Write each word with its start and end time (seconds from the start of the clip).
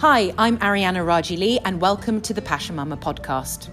Hi, 0.00 0.34
I'm 0.36 0.58
Ariana 0.58 1.06
Raji 1.06 1.38
Lee, 1.38 1.58
and 1.64 1.80
welcome 1.80 2.20
to 2.20 2.34
the 2.34 2.42
Passion 2.42 2.76
Mama 2.76 2.98
podcast. 2.98 3.70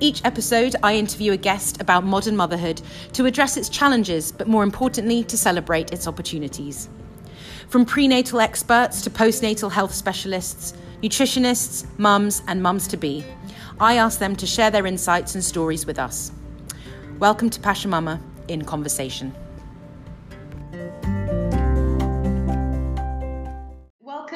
Each 0.00 0.20
episode, 0.24 0.74
I 0.82 0.96
interview 0.96 1.30
a 1.30 1.36
guest 1.36 1.80
about 1.80 2.02
modern 2.02 2.34
motherhood 2.34 2.82
to 3.12 3.26
address 3.26 3.56
its 3.56 3.68
challenges, 3.68 4.32
but 4.32 4.48
more 4.48 4.64
importantly, 4.64 5.22
to 5.22 5.38
celebrate 5.38 5.92
its 5.92 6.08
opportunities. 6.08 6.88
From 7.68 7.86
prenatal 7.86 8.40
experts 8.40 9.02
to 9.02 9.10
postnatal 9.10 9.70
health 9.70 9.94
specialists, 9.94 10.74
nutritionists, 11.00 11.86
mums, 11.96 12.42
and 12.48 12.60
mums 12.60 12.88
to 12.88 12.96
be, 12.96 13.24
I 13.78 13.98
ask 13.98 14.18
them 14.18 14.34
to 14.34 14.48
share 14.48 14.72
their 14.72 14.84
insights 14.84 15.36
and 15.36 15.44
stories 15.44 15.86
with 15.86 16.00
us. 16.00 16.32
Welcome 17.20 17.50
to 17.50 17.60
Passion 17.60 17.92
Mama 17.92 18.20
in 18.48 18.64
Conversation. 18.64 19.32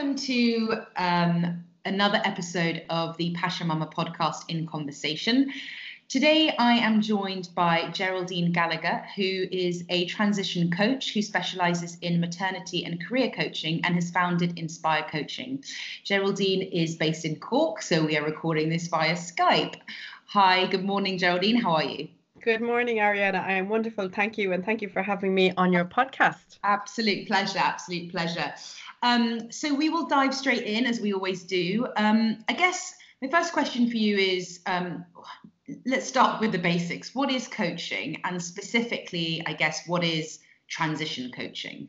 Welcome 0.04 0.22
to 0.26 0.76
um, 0.98 1.64
another 1.86 2.20
episode 2.26 2.82
of 2.90 3.16
the 3.16 3.32
Passion 3.32 3.68
Mama 3.68 3.86
podcast 3.86 4.42
in 4.48 4.66
Conversation. 4.66 5.50
Today, 6.10 6.54
I 6.58 6.74
am 6.74 7.00
joined 7.00 7.48
by 7.54 7.88
Geraldine 7.88 8.52
Gallagher, 8.52 9.02
who 9.16 9.46
is 9.50 9.82
a 9.88 10.04
transition 10.04 10.70
coach 10.70 11.14
who 11.14 11.22
specializes 11.22 11.96
in 12.02 12.20
maternity 12.20 12.84
and 12.84 13.02
career 13.02 13.30
coaching 13.30 13.80
and 13.82 13.94
has 13.94 14.10
founded 14.10 14.58
Inspire 14.58 15.06
Coaching. 15.10 15.64
Geraldine 16.04 16.60
is 16.60 16.96
based 16.96 17.24
in 17.24 17.36
Cork, 17.36 17.80
so 17.80 18.04
we 18.04 18.18
are 18.18 18.26
recording 18.26 18.68
this 18.68 18.88
via 18.88 19.14
Skype. 19.14 19.76
Hi, 20.26 20.66
good 20.66 20.84
morning, 20.84 21.16
Geraldine. 21.16 21.56
How 21.56 21.76
are 21.76 21.84
you? 21.84 22.08
Good 22.44 22.60
morning, 22.60 22.98
Ariana. 22.98 23.42
I 23.42 23.52
am 23.52 23.70
wonderful. 23.70 24.10
Thank 24.10 24.36
you. 24.36 24.52
And 24.52 24.62
thank 24.62 24.82
you 24.82 24.90
for 24.90 25.02
having 25.02 25.34
me 25.34 25.54
on 25.56 25.72
your 25.72 25.86
podcast. 25.86 26.58
Absolute 26.62 27.26
pleasure. 27.26 27.58
Absolute 27.58 28.10
pleasure. 28.10 28.52
Um, 29.02 29.50
so 29.50 29.74
we 29.74 29.88
will 29.88 30.06
dive 30.06 30.34
straight 30.34 30.64
in 30.64 30.84
as 30.84 31.00
we 31.00 31.14
always 31.14 31.44
do. 31.44 31.88
Um, 31.96 32.44
I 32.46 32.52
guess 32.52 32.96
my 33.22 33.28
first 33.28 33.54
question 33.54 33.88
for 33.88 33.96
you 33.96 34.18
is 34.18 34.60
um, 34.66 35.06
let's 35.86 36.06
start 36.06 36.38
with 36.38 36.52
the 36.52 36.58
basics. 36.58 37.14
What 37.14 37.30
is 37.30 37.48
coaching? 37.48 38.20
And 38.24 38.42
specifically, 38.42 39.42
I 39.46 39.54
guess, 39.54 39.86
what 39.86 40.04
is 40.04 40.40
transition 40.68 41.32
coaching? 41.32 41.88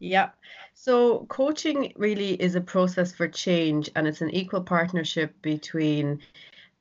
Yeah. 0.00 0.30
So 0.74 1.24
coaching 1.26 1.92
really 1.94 2.32
is 2.32 2.56
a 2.56 2.60
process 2.60 3.12
for 3.12 3.28
change 3.28 3.88
and 3.94 4.08
it's 4.08 4.22
an 4.22 4.30
equal 4.30 4.62
partnership 4.62 5.40
between 5.40 6.18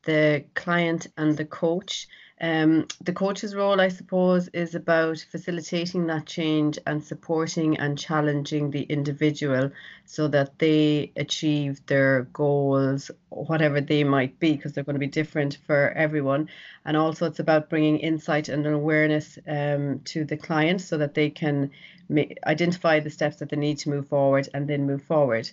the 0.01 0.45
client 0.55 1.05
and 1.15 1.37
the 1.37 1.45
coach. 1.45 2.07
Um, 2.43 2.89
the 2.99 3.13
coach's 3.13 3.55
role, 3.55 3.79
I 3.79 3.87
suppose, 3.87 4.49
is 4.49 4.75
about 4.75 5.25
facilitating 5.31 6.07
that 6.07 6.25
change 6.25 6.77
and 6.85 7.01
supporting 7.01 7.77
and 7.77 7.97
challenging 7.97 8.69
the 8.69 8.81
individual 8.81 9.71
so 10.03 10.27
that 10.27 10.59
they 10.59 11.13
achieve 11.15 11.85
their 11.85 12.23
goals, 12.33 13.09
whatever 13.29 13.79
they 13.79 14.03
might 14.03 14.41
be, 14.41 14.57
because 14.57 14.73
they're 14.73 14.83
going 14.83 14.95
to 14.95 14.99
be 14.99 15.07
different 15.07 15.57
for 15.65 15.91
everyone. 15.91 16.49
And 16.83 16.97
also, 16.97 17.27
it's 17.27 17.39
about 17.39 17.69
bringing 17.69 17.99
insight 17.99 18.49
and 18.49 18.67
awareness 18.67 19.39
um, 19.47 20.01
to 20.11 20.25
the 20.25 20.35
client 20.35 20.81
so 20.81 20.97
that 20.97 21.13
they 21.13 21.29
can 21.29 21.71
ma- 22.09 22.23
identify 22.45 22.99
the 22.99 23.09
steps 23.09 23.37
that 23.37 23.51
they 23.51 23.55
need 23.55 23.77
to 23.77 23.89
move 23.89 24.09
forward 24.09 24.49
and 24.53 24.67
then 24.67 24.85
move 24.85 25.03
forward. 25.03 25.49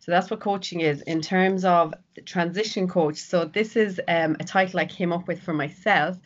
So 0.00 0.10
that's 0.10 0.30
what 0.30 0.40
coaching 0.40 0.80
is 0.80 1.02
in 1.02 1.20
terms 1.20 1.64
of 1.64 1.94
the 2.14 2.22
transition 2.22 2.88
coach. 2.88 3.18
So 3.18 3.44
this 3.44 3.76
is 3.76 4.00
um, 4.08 4.36
a 4.40 4.44
title 4.44 4.80
I 4.80 4.86
came 4.86 5.12
up 5.12 5.28
with 5.28 5.42
for 5.42 5.52
myself, 5.52 6.16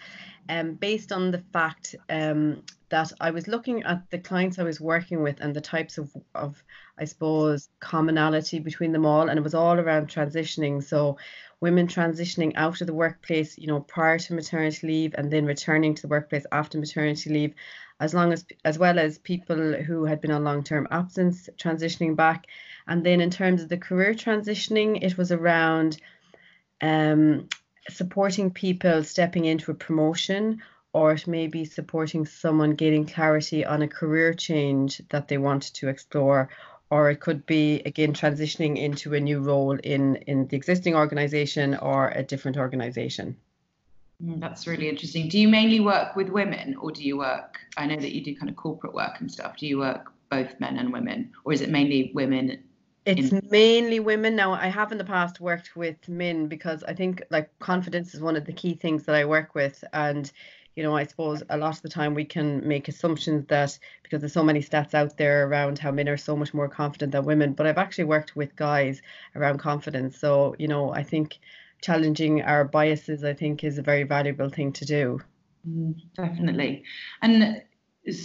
um, 0.49 0.75
based 0.75 1.11
on 1.11 1.33
the 1.33 1.43
fact 1.53 1.97
um, 2.09 2.63
that 2.91 3.13
I 3.21 3.33
was 3.33 3.49
looking 3.49 3.83
at 3.83 4.09
the 4.11 4.19
clients 4.19 4.59
I 4.59 4.63
was 4.63 4.81
working 4.81 5.23
with 5.23 5.41
and 5.41 5.55
the 5.55 5.61
types 5.61 5.99
of, 5.99 6.13
of 6.35 6.63
I 6.97 7.05
suppose 7.05 7.69
commonality 7.81 8.61
between 8.61 8.93
them 8.93 9.05
all, 9.05 9.29
and 9.29 9.39
it 9.39 9.43
was 9.43 9.55
all 9.55 9.81
around 9.81 10.09
transitioning. 10.09 10.83
So 10.83 11.19
women 11.61 11.89
transitioning 11.89 12.53
out 12.55 12.81
of 12.81 12.87
the 12.87 12.95
workplace, 12.95 13.59
you 13.59 13.67
know, 13.67 13.81
prior 13.81 14.19
to 14.19 14.35
maternity 14.35 14.87
leave, 14.87 15.15
and 15.19 15.33
then 15.33 15.47
returning 15.47 15.95
to 15.97 16.03
the 16.03 16.09
workplace 16.09 16.47
after 16.53 16.79
maternity 16.79 17.31
leave, 17.31 17.55
as 18.01 18.13
long 18.15 18.33
as 18.33 18.45
as 18.65 18.79
well 18.79 18.99
as 18.99 19.19
people 19.19 19.75
who 19.75 20.05
had 20.05 20.21
been 20.21 20.31
on 20.31 20.45
long 20.45 20.65
term 20.65 20.87
absence 20.91 21.49
transitioning 21.57 22.17
back. 22.17 22.47
And 22.87 23.05
then 23.05 23.21
in 23.21 23.31
terms 23.31 23.63
of 23.63 23.69
the 23.69 23.79
career 23.79 24.15
transitioning, 24.15 25.03
it 25.03 25.17
was 25.17 25.33
around 25.33 26.01
um, 26.81 27.49
supporting 27.89 28.51
people 28.51 29.05
stepping 29.05 29.45
into 29.45 29.71
a 29.71 29.75
promotion 29.75 30.63
or 30.93 31.13
it 31.13 31.27
may 31.27 31.47
be 31.49 31.65
supporting 31.65 32.25
someone 32.25 32.75
getting 32.75 33.05
clarity 33.05 33.65
on 33.65 33.83
a 33.83 33.89
career 33.89 34.33
change 34.33 35.03
that 35.09 35.27
they 35.29 35.39
want 35.39 35.75
to 35.75 35.89
explore. 35.89 36.49
Or 36.91 37.11
it 37.11 37.21
could 37.21 37.47
be 37.47 37.81
again 37.81 38.13
transitioning 38.13 38.77
into 38.77 39.15
a 39.15 39.21
new 39.21 39.41
role 39.41 39.77
in 39.79 40.17
in 40.17 40.47
the 40.49 40.57
existing 40.57 40.95
organization 40.95 41.75
or 41.77 42.11
a 42.11 42.23
different 42.23 42.57
organization 42.57 43.37
Mm, 44.25 44.41
that's 44.41 44.67
really 44.67 44.89
interesting 44.89 45.29
do 45.29 45.39
you 45.39 45.49
mainly 45.49 45.81
work 45.81 46.17
with 46.17 46.31
women 46.31 46.77
or 46.81 46.91
do 46.91 47.03
you 47.03 47.19
work 47.19 47.59
i 47.77 47.85
know 47.85 47.97
that 47.97 48.15
you 48.15 48.25
do 48.25 48.35
kind 48.35 48.49
of 48.49 48.57
corporate 48.57 48.95
work 48.95 49.21
and 49.21 49.31
stuff 49.31 49.57
do 49.59 49.67
you 49.67 49.79
work 49.79 50.13
both 50.31 50.59
men 50.61 50.79
and 50.79 50.93
women 50.93 51.31
or 51.45 51.53
is 51.53 51.61
it 51.61 51.69
mainly 51.69 52.11
women 52.15 52.63
it's 53.05 53.33
in- 53.33 53.49
mainly 53.51 54.01
women 54.01 54.35
now. 54.35 54.53
I 54.53 54.69
have 54.69 54.91
in 54.91 54.97
the 54.97 55.05
past 55.05 55.39
worked 55.39 55.77
with 55.77 56.09
men 56.09 56.49
because 56.49 56.83
I 56.85 56.95
think 56.95 57.23
like 57.31 57.51
confidence 57.59 58.15
is 58.15 58.23
one 58.23 58.35
of 58.35 58.47
the 58.47 58.53
key 58.53 58.75
things 58.75 59.05
that 59.05 59.15
I 59.15 59.27
work 59.27 59.55
with, 59.55 59.85
and 59.93 60.31
you 60.75 60.83
know, 60.83 60.97
I 60.97 61.05
suppose 61.05 61.43
a 61.51 61.59
lot 61.59 61.77
of 61.77 61.83
the 61.83 61.89
time 61.91 62.15
we 62.15 62.25
can 62.25 62.67
make 62.67 62.89
assumptions 62.89 63.47
that 63.49 63.79
because 64.03 64.21
there's 64.21 64.33
so 64.33 64.43
many 64.43 64.61
stats 64.61 64.95
out 64.95 65.19
there 65.19 65.47
around 65.47 65.79
how 65.79 65.91
men 65.91 66.09
are 66.09 66.17
so 66.17 66.35
much 66.35 66.55
more 66.55 66.69
confident 66.69 67.13
than 67.13 67.27
women, 67.27 67.53
but 67.53 67.67
I've 67.67 67.79
actually 67.79 68.05
worked 68.05 68.35
with 68.35 68.57
guys 68.57 69.03
around 69.37 69.59
confidence. 69.59 70.19
So, 70.19 70.57
you 70.59 70.67
know, 70.67 70.91
I 70.91 71.03
think 71.03 71.39
challenging 71.85 72.43
our 72.43 72.65
biases, 72.65 73.25
I 73.25 73.35
think, 73.35 73.63
is 73.63 73.77
a 73.77 73.83
very 73.83 74.05
valuable 74.05 74.49
thing 74.49 74.73
to 74.73 74.85
do. 74.87 75.21
Mm, 75.69 75.95
definitely. 76.17 76.83
And 77.21 77.63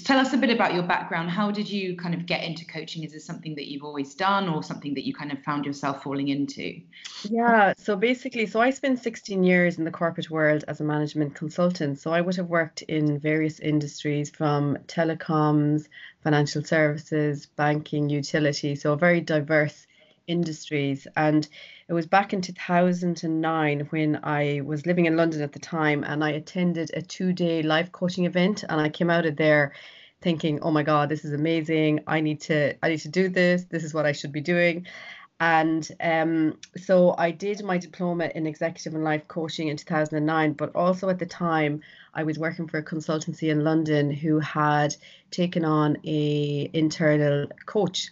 tell 0.05 0.17
us 0.17 0.33
a 0.33 0.37
bit 0.37 0.49
about 0.49 0.73
your 0.73 0.83
background. 0.83 1.29
How 1.29 1.51
did 1.51 1.69
you 1.69 1.97
kind 1.97 2.13
of 2.13 2.25
get 2.25 2.43
into 2.43 2.65
coaching? 2.65 3.03
Is 3.03 3.11
this 3.11 3.25
something 3.25 3.55
that 3.55 3.67
you've 3.67 3.83
always 3.83 4.15
done 4.15 4.47
or 4.47 4.63
something 4.63 4.93
that 4.93 5.05
you 5.05 5.13
kind 5.13 5.31
of 5.31 5.43
found 5.43 5.65
yourself 5.65 6.03
falling 6.03 6.29
into? 6.29 6.81
Yeah, 7.29 7.73
so 7.77 7.97
basically, 7.97 8.45
so 8.45 8.61
I 8.61 8.69
spent 8.69 8.99
16 8.99 9.43
years 9.43 9.77
in 9.77 9.83
the 9.83 9.91
corporate 9.91 10.29
world 10.29 10.63
as 10.69 10.79
a 10.79 10.85
management 10.85 11.35
consultant. 11.35 11.99
So 11.99 12.11
I 12.11 12.21
would 12.21 12.37
have 12.37 12.47
worked 12.47 12.81
in 12.83 13.19
various 13.19 13.59
industries 13.59 14.29
from 14.29 14.77
telecoms, 14.87 15.87
financial 16.23 16.63
services, 16.63 17.45
banking, 17.45 18.09
utility, 18.09 18.75
so 18.75 18.95
very 18.95 19.19
diverse 19.19 19.85
industries. 20.27 21.07
And 21.17 21.47
it 21.89 21.93
was 21.93 22.05
back 22.05 22.33
in 22.33 22.41
2009 22.41 23.87
when 23.89 24.19
I 24.23 24.61
was 24.63 24.85
living 24.85 25.07
in 25.07 25.17
London 25.17 25.41
at 25.41 25.53
the 25.53 25.59
time 25.59 26.03
and 26.03 26.23
I 26.23 26.29
attended 26.29 26.91
a 26.93 27.01
two 27.01 27.33
day 27.33 27.63
life 27.63 27.91
coaching 27.91 28.25
event 28.25 28.63
and 28.69 28.79
I 28.79 28.89
came 28.89 29.09
out 29.09 29.25
of 29.25 29.35
there 29.35 29.73
thinking, 30.21 30.59
oh 30.61 30.69
my 30.69 30.83
God, 30.83 31.09
this 31.09 31.25
is 31.25 31.33
amazing. 31.33 32.01
I 32.05 32.21
need 32.21 32.41
to 32.41 32.75
I 32.83 32.89
need 32.89 32.99
to 32.99 33.09
do 33.09 33.27
this. 33.27 33.63
This 33.63 33.83
is 33.83 33.91
what 33.91 34.05
I 34.05 34.11
should 34.11 34.31
be 34.31 34.41
doing. 34.41 34.85
And 35.39 35.89
um, 35.99 36.59
so 36.77 37.15
I 37.17 37.31
did 37.31 37.63
my 37.63 37.79
diploma 37.79 38.29
in 38.35 38.45
executive 38.45 38.93
and 38.93 39.03
life 39.03 39.27
coaching 39.27 39.69
in 39.69 39.77
2009, 39.77 40.53
but 40.53 40.75
also 40.75 41.09
at 41.09 41.17
the 41.17 41.25
time 41.25 41.81
I 42.13 42.21
was 42.21 42.37
working 42.37 42.67
for 42.67 42.77
a 42.77 42.83
consultancy 42.83 43.49
in 43.49 43.63
London 43.63 44.11
who 44.11 44.39
had 44.39 44.95
taken 45.31 45.65
on 45.65 45.97
a 46.05 46.69
internal 46.71 47.47
coach 47.65 48.09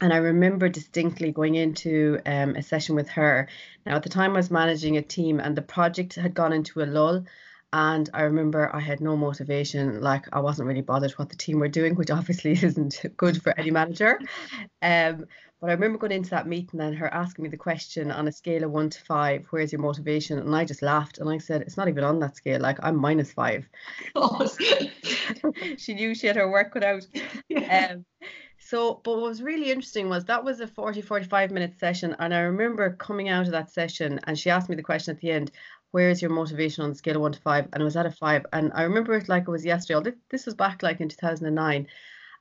and 0.00 0.12
I 0.12 0.18
remember 0.18 0.68
distinctly 0.68 1.32
going 1.32 1.54
into 1.54 2.20
um, 2.24 2.54
a 2.56 2.62
session 2.62 2.94
with 2.94 3.08
her. 3.10 3.48
Now, 3.84 3.96
at 3.96 4.02
the 4.02 4.08
time, 4.08 4.32
I 4.32 4.36
was 4.36 4.50
managing 4.50 4.96
a 4.96 5.02
team, 5.02 5.40
and 5.40 5.56
the 5.56 5.62
project 5.62 6.14
had 6.14 6.34
gone 6.34 6.52
into 6.52 6.82
a 6.82 6.86
lull. 6.86 7.24
And 7.72 8.08
I 8.14 8.22
remember 8.22 8.74
I 8.74 8.80
had 8.80 9.00
no 9.00 9.14
motivation, 9.14 10.00
like 10.00 10.24
I 10.32 10.40
wasn't 10.40 10.68
really 10.68 10.80
bothered 10.80 11.12
what 11.12 11.28
the 11.28 11.36
team 11.36 11.58
were 11.58 11.68
doing, 11.68 11.96
which 11.96 12.10
obviously 12.18 12.52
isn't 12.52 13.04
good 13.16 13.42
for 13.42 13.58
any 13.58 13.70
manager. 13.70 14.18
Um, 14.80 15.26
but 15.60 15.70
I 15.70 15.72
remember 15.72 15.98
going 15.98 16.12
into 16.12 16.30
that 16.30 16.46
meeting 16.46 16.80
and 16.80 16.96
her 16.96 17.12
asking 17.12 17.42
me 17.42 17.48
the 17.48 17.56
question 17.56 18.12
on 18.12 18.28
a 18.28 18.32
scale 18.32 18.62
of 18.64 18.70
one 18.70 18.90
to 18.90 19.00
five, 19.02 19.46
where's 19.50 19.72
your 19.72 19.82
motivation? 19.82 20.38
And 20.38 20.54
I 20.54 20.64
just 20.64 20.82
laughed 20.82 21.18
and 21.18 21.28
I 21.28 21.38
said, 21.38 21.62
it's 21.62 21.76
not 21.76 21.88
even 21.88 22.04
on 22.04 22.20
that 22.20 22.36
scale. 22.36 22.60
Like 22.60 22.78
I'm 22.82 22.96
minus 22.96 23.32
five. 23.32 23.68
she 25.76 25.94
knew 25.94 26.14
she 26.14 26.28
had 26.28 26.36
her 26.36 26.50
work 26.50 26.72
cut 26.72 26.84
out. 26.84 27.06
Yeah. 27.48 27.90
Um, 27.92 28.04
so, 28.68 29.00
but 29.02 29.12
what 29.12 29.22
was 29.22 29.40
really 29.40 29.70
interesting 29.70 30.10
was 30.10 30.26
that 30.26 30.44
was 30.44 30.60
a 30.60 30.66
40, 30.66 31.00
45 31.00 31.50
minute 31.50 31.78
session. 31.80 32.14
And 32.18 32.34
I 32.34 32.40
remember 32.40 32.90
coming 32.90 33.30
out 33.30 33.46
of 33.46 33.52
that 33.52 33.70
session 33.70 34.20
and 34.24 34.38
she 34.38 34.50
asked 34.50 34.68
me 34.68 34.76
the 34.76 34.82
question 34.82 35.14
at 35.14 35.22
the 35.22 35.30
end, 35.30 35.52
where's 35.90 36.20
your 36.20 36.30
motivation 36.30 36.84
on 36.84 36.90
the 36.90 36.94
scale 36.94 37.16
of 37.16 37.22
one 37.22 37.32
to 37.32 37.40
five? 37.40 37.66
And 37.72 37.80
it 37.80 37.84
was 37.84 37.96
at 37.96 38.04
a 38.04 38.10
five. 38.10 38.44
And 38.52 38.70
I 38.74 38.82
remember 38.82 39.14
it 39.14 39.26
like 39.26 39.44
it 39.44 39.50
was 39.50 39.64
yesterday. 39.64 40.12
This 40.28 40.44
was 40.44 40.54
back 40.54 40.82
like 40.82 41.00
in 41.00 41.08
2009. 41.08 41.86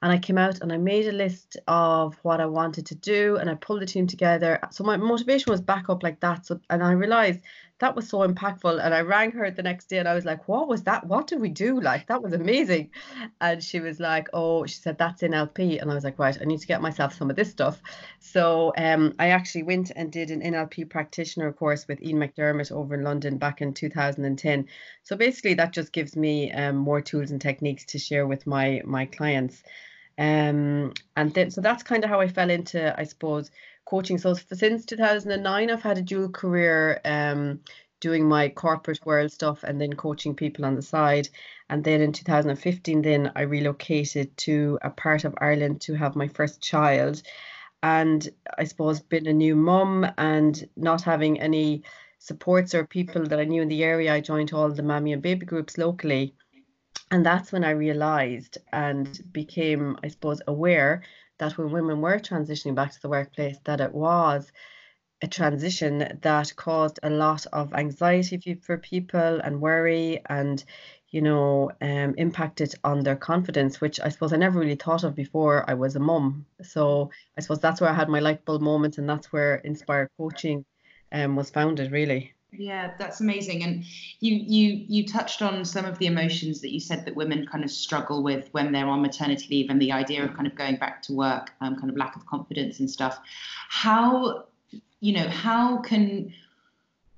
And 0.01 0.11
I 0.11 0.17
came 0.17 0.37
out 0.37 0.59
and 0.59 0.73
I 0.73 0.77
made 0.77 1.07
a 1.07 1.13
list 1.13 1.55
of 1.65 2.17
what 2.23 2.41
I 2.41 2.45
wanted 2.45 2.87
to 2.87 2.95
do 2.95 3.37
and 3.37 3.49
I 3.49 3.55
pulled 3.55 3.81
the 3.81 3.85
team 3.85 4.05
together. 4.05 4.59
So 4.71 4.83
my 4.83 4.97
motivation 4.97 5.49
was 5.49 5.61
back 5.61 5.87
up 5.87 6.03
like 6.03 6.19
that. 6.19 6.45
So, 6.45 6.59
and 6.69 6.83
I 6.83 6.91
realized 6.91 7.39
that 7.79 7.95
was 7.95 8.09
so 8.09 8.27
impactful. 8.27 8.83
And 8.83 8.93
I 8.93 9.01
rang 9.01 9.31
her 9.31 9.51
the 9.51 9.63
next 9.63 9.85
day 9.85 9.99
and 9.99 10.07
I 10.07 10.13
was 10.13 10.25
like, 10.25 10.47
what 10.47 10.67
was 10.67 10.83
that? 10.83 11.05
What 11.05 11.27
did 11.27 11.39
we 11.39 11.49
do? 11.49 11.79
Like, 11.79 12.07
that 12.07 12.23
was 12.23 12.33
amazing. 12.33 12.91
And 13.39 13.63
she 13.63 13.79
was 13.79 13.99
like, 13.99 14.29
oh, 14.33 14.65
she 14.65 14.75
said, 14.75 14.97
that's 14.97 15.21
NLP. 15.21 15.81
And 15.81 15.91
I 15.91 15.93
was 15.93 16.03
like, 16.03 16.17
right, 16.17 16.37
I 16.39 16.45
need 16.45 16.59
to 16.59 16.67
get 16.67 16.81
myself 16.81 17.13
some 17.13 17.29
of 17.29 17.35
this 17.35 17.51
stuff. 17.51 17.81
So 18.19 18.73
um, 18.77 19.13
I 19.19 19.29
actually 19.29 19.63
went 19.63 19.91
and 19.95 20.11
did 20.11 20.31
an 20.31 20.41
NLP 20.41 20.89
practitioner 20.89 21.53
course 21.53 21.87
with 21.87 22.01
Ian 22.01 22.17
McDermott 22.19 22.71
over 22.71 22.95
in 22.95 23.03
London 23.03 23.37
back 23.37 23.61
in 23.61 23.73
2010. 23.73 24.67
So 25.03 25.15
basically, 25.15 25.53
that 25.55 25.73
just 25.73 25.93
gives 25.93 26.15
me 26.15 26.51
um, 26.51 26.77
more 26.77 27.01
tools 27.01 27.31
and 27.31 27.39
techniques 27.39 27.85
to 27.85 27.99
share 27.99 28.25
with 28.27 28.47
my 28.47 28.81
my 28.85 29.05
clients. 29.05 29.63
Um, 30.17 30.93
and 31.15 31.33
then, 31.33 31.51
so 31.51 31.61
that's 31.61 31.83
kind 31.83 32.03
of 32.03 32.09
how 32.09 32.19
I 32.19 32.27
fell 32.27 32.49
into, 32.49 32.99
I 32.99 33.03
suppose, 33.03 33.51
coaching. 33.87 34.17
So 34.17 34.33
since 34.33 34.85
2009, 34.85 35.69
I've 35.69 35.81
had 35.81 35.97
a 35.97 36.01
dual 36.01 36.29
career 36.29 36.99
um, 37.05 37.61
doing 37.99 38.27
my 38.27 38.49
corporate 38.49 39.05
world 39.05 39.31
stuff 39.31 39.63
and 39.63 39.79
then 39.79 39.93
coaching 39.93 40.35
people 40.35 40.65
on 40.65 40.75
the 40.75 40.81
side. 40.81 41.29
And 41.69 41.83
then 41.83 42.01
in 42.01 42.11
2015, 42.11 43.01
then 43.01 43.31
I 43.35 43.41
relocated 43.41 44.35
to 44.37 44.77
a 44.81 44.89
part 44.89 45.23
of 45.23 45.35
Ireland 45.39 45.81
to 45.81 45.95
have 45.95 46.15
my 46.15 46.27
first 46.27 46.61
child. 46.61 47.21
And 47.81 48.27
I 48.57 48.65
suppose 48.65 48.99
been 48.99 49.27
a 49.27 49.33
new 49.33 49.55
mum 49.55 50.05
and 50.17 50.67
not 50.75 51.01
having 51.01 51.39
any 51.39 51.83
supports 52.19 52.75
or 52.75 52.85
people 52.85 53.23
that 53.25 53.39
I 53.39 53.45
knew 53.45 53.61
in 53.61 53.67
the 53.67 53.83
area, 53.83 54.13
I 54.13 54.21
joined 54.21 54.53
all 54.53 54.69
the 54.69 54.83
mammy 54.83 55.13
and 55.13 55.21
baby 55.21 55.45
groups 55.45 55.77
locally. 55.77 56.33
And 57.09 57.25
that's 57.25 57.51
when 57.51 57.63
I 57.63 57.69
realized 57.69 58.57
and 58.73 59.07
became, 59.31 59.97
I 60.03 60.09
suppose, 60.09 60.41
aware 60.47 61.03
that 61.39 61.57
when 61.57 61.71
women 61.71 62.01
were 62.01 62.19
transitioning 62.19 62.75
back 62.75 62.91
to 62.91 63.01
the 63.01 63.09
workplace, 63.09 63.57
that 63.65 63.81
it 63.81 63.93
was 63.93 64.51
a 65.21 65.27
transition 65.27 66.19
that 66.21 66.55
caused 66.55 66.99
a 67.01 67.09
lot 67.09 67.45
of 67.51 67.73
anxiety 67.73 68.53
for 68.53 68.77
people 68.77 69.39
and 69.43 69.59
worry 69.59 70.21
and 70.29 70.63
you 71.09 71.21
know 71.21 71.71
um, 71.81 72.13
impacted 72.17 72.75
on 72.83 72.99
their 72.99 73.15
confidence 73.15 73.81
which 73.81 73.99
i 73.99 74.09
suppose 74.09 74.31
i 74.31 74.37
never 74.37 74.59
really 74.59 74.75
thought 74.75 75.03
of 75.03 75.15
before 75.15 75.67
i 75.67 75.73
was 75.73 75.95
a 75.95 75.99
mum. 75.99 76.45
So 76.61 77.09
i 77.35 77.41
suppose 77.41 77.59
that's 77.59 77.81
where 77.81 77.89
i 77.89 77.93
had 77.93 78.09
my 78.09 78.19
light 78.19 78.45
bulb 78.45 78.61
moment 78.61 78.99
and 78.99 79.09
that's 79.09 79.31
where 79.33 79.55
inspired 79.55 80.09
coaching 80.17 80.65
um, 81.11 81.35
was 81.35 81.49
founded 81.49 81.91
really 81.91 82.33
yeah, 82.51 82.93
that's 82.97 83.19
amazing. 83.19 83.63
And 83.63 83.83
you 84.19 84.35
you 84.35 84.85
you 84.87 85.07
touched 85.07 85.41
on 85.41 85.65
some 85.65 85.85
of 85.85 85.99
the 85.99 86.05
emotions 86.05 86.61
that 86.61 86.71
you 86.71 86.79
said 86.79 87.05
that 87.05 87.15
women 87.15 87.45
kind 87.45 87.63
of 87.63 87.69
struggle 87.69 88.23
with 88.23 88.47
when 88.51 88.71
they're 88.71 88.87
on 88.87 89.01
maternity 89.01 89.47
leave 89.49 89.69
and 89.69 89.81
the 89.81 89.91
idea 89.91 90.23
of 90.23 90.33
kind 90.33 90.47
of 90.47 90.55
going 90.55 90.77
back 90.77 91.01
to 91.03 91.13
work, 91.13 91.51
um, 91.61 91.75
kind 91.75 91.89
of 91.89 91.97
lack 91.97 92.15
of 92.15 92.25
confidence 92.25 92.79
and 92.79 92.89
stuff. 92.89 93.19
How 93.69 94.45
you 95.01 95.13
know 95.13 95.27
how 95.27 95.79
can 95.79 96.33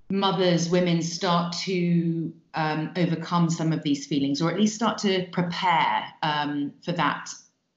mothers, 0.09 0.69
women 0.69 1.01
start 1.01 1.53
to 1.53 2.33
um, 2.55 2.91
overcome 2.95 3.49
some 3.49 3.71
of 3.71 3.83
these 3.83 4.07
feelings, 4.07 4.41
or 4.41 4.49
at 4.49 4.59
least 4.59 4.75
start 4.75 4.97
to 4.99 5.27
prepare 5.31 6.05
um, 6.23 6.73
for 6.83 6.91
that, 6.93 7.29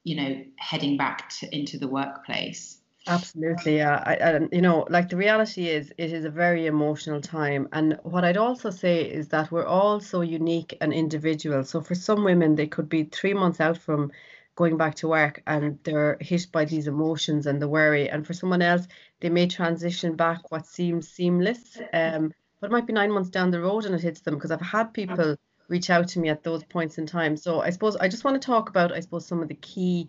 you 0.03 0.15
know, 0.15 0.43
heading 0.57 0.97
back 0.97 1.29
to, 1.29 1.55
into 1.55 1.77
the 1.77 1.87
workplace? 1.87 2.79
Absolutely, 3.05 3.77
yeah. 3.77 4.01
I, 4.05 4.13
and 4.15 4.49
you 4.53 4.61
know, 4.61 4.85
like 4.89 5.09
the 5.09 5.17
reality 5.17 5.67
is, 5.67 5.91
it 5.97 6.13
is 6.13 6.23
a 6.23 6.29
very 6.29 6.67
emotional 6.67 7.19
time. 7.19 7.67
And 7.73 7.99
what 8.03 8.23
I'd 8.23 8.37
also 8.37 8.69
say 8.69 9.03
is 9.03 9.27
that 9.29 9.51
we're 9.51 9.65
all 9.65 9.99
so 9.99 10.21
unique 10.21 10.77
and 10.79 10.93
individual. 10.93 11.65
So 11.65 11.81
for 11.81 11.95
some 11.95 12.23
women, 12.23 12.55
they 12.55 12.67
could 12.67 12.87
be 12.87 13.03
three 13.03 13.33
months 13.33 13.59
out 13.59 13.77
from 13.77 14.11
going 14.55 14.77
back 14.77 14.95
to 14.95 15.07
work 15.07 15.41
and 15.47 15.79
they're 15.83 16.17
hit 16.21 16.47
by 16.51 16.63
these 16.63 16.87
emotions 16.87 17.45
and 17.45 17.61
the 17.61 17.67
worry. 17.67 18.09
And 18.09 18.25
for 18.25 18.33
someone 18.33 18.61
else, 18.61 18.87
they 19.19 19.29
may 19.29 19.47
transition 19.47 20.15
back 20.15 20.51
what 20.51 20.65
seems 20.65 21.09
seamless. 21.09 21.77
Um, 21.91 22.33
but 22.61 22.69
it 22.69 22.73
might 22.73 22.87
be 22.87 22.93
nine 22.93 23.11
months 23.11 23.29
down 23.29 23.51
the 23.51 23.59
road 23.59 23.85
and 23.85 23.95
it 23.95 24.01
hits 24.01 24.21
them 24.21 24.35
because 24.35 24.51
I've 24.51 24.61
had 24.61 24.93
people 24.93 25.35
reach 25.67 25.89
out 25.89 26.07
to 26.09 26.19
me 26.19 26.29
at 26.29 26.43
those 26.43 26.63
points 26.63 26.97
in 26.97 27.05
time. 27.05 27.35
So 27.35 27.59
I 27.59 27.71
suppose 27.71 27.97
I 27.97 28.07
just 28.07 28.23
want 28.23 28.41
to 28.41 28.45
talk 28.45 28.69
about, 28.69 28.93
I 28.93 29.01
suppose, 29.01 29.25
some 29.25 29.41
of 29.41 29.49
the 29.49 29.55
key 29.55 30.07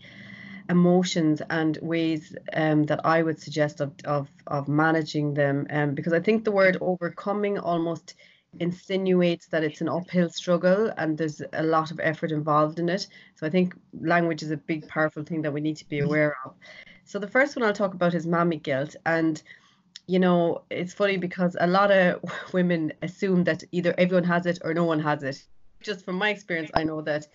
emotions 0.68 1.42
and 1.50 1.78
ways 1.82 2.34
um, 2.54 2.84
that 2.84 3.04
I 3.04 3.22
would 3.22 3.40
suggest 3.40 3.80
of, 3.80 3.92
of, 4.04 4.28
of 4.46 4.68
managing 4.68 5.34
them. 5.34 5.66
Um, 5.70 5.94
because 5.94 6.12
I 6.12 6.20
think 6.20 6.44
the 6.44 6.52
word 6.52 6.78
overcoming 6.80 7.58
almost 7.58 8.14
insinuates 8.60 9.48
that 9.48 9.64
it's 9.64 9.80
an 9.80 9.88
uphill 9.88 10.30
struggle 10.30 10.92
and 10.96 11.18
there's 11.18 11.42
a 11.52 11.62
lot 11.62 11.90
of 11.90 12.00
effort 12.00 12.30
involved 12.30 12.78
in 12.78 12.88
it. 12.88 13.06
So 13.34 13.46
I 13.46 13.50
think 13.50 13.74
language 14.00 14.42
is 14.42 14.50
a 14.50 14.56
big, 14.56 14.86
powerful 14.88 15.24
thing 15.24 15.42
that 15.42 15.52
we 15.52 15.60
need 15.60 15.76
to 15.78 15.88
be 15.88 16.00
aware 16.00 16.36
of. 16.44 16.54
So 17.04 17.18
the 17.18 17.28
first 17.28 17.56
one 17.56 17.64
I'll 17.64 17.72
talk 17.72 17.94
about 17.94 18.14
is 18.14 18.26
mommy 18.26 18.56
guilt. 18.56 18.96
And 19.04 19.42
you 20.06 20.18
know, 20.18 20.62
it's 20.70 20.92
funny 20.92 21.16
because 21.16 21.56
a 21.58 21.66
lot 21.66 21.90
of 21.90 22.22
women 22.52 22.92
assume 23.02 23.44
that 23.44 23.64
either 23.72 23.94
everyone 23.98 24.24
has 24.24 24.46
it 24.46 24.58
or 24.62 24.74
no 24.74 24.84
one 24.84 25.00
has 25.00 25.22
it. 25.22 25.42
Just 25.82 26.04
from 26.04 26.16
my 26.16 26.30
experience, 26.30 26.70
I 26.74 26.84
know 26.84 27.02
that 27.02 27.26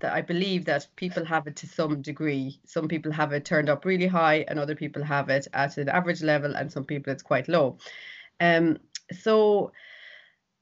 that 0.00 0.12
I 0.12 0.22
believe 0.22 0.64
that 0.66 0.86
people 0.96 1.24
have 1.24 1.46
it 1.46 1.56
to 1.56 1.66
some 1.66 2.02
degree. 2.02 2.60
Some 2.66 2.88
people 2.88 3.12
have 3.12 3.32
it 3.32 3.44
turned 3.44 3.68
up 3.68 3.84
really 3.84 4.06
high, 4.06 4.44
and 4.48 4.58
other 4.58 4.74
people 4.74 5.02
have 5.04 5.28
it 5.28 5.46
at 5.52 5.78
an 5.78 5.88
average 5.88 6.22
level, 6.22 6.56
and 6.56 6.70
some 6.70 6.84
people 6.84 7.12
it's 7.12 7.22
quite 7.22 7.48
low. 7.48 7.78
Um, 8.40 8.78
so 9.12 9.72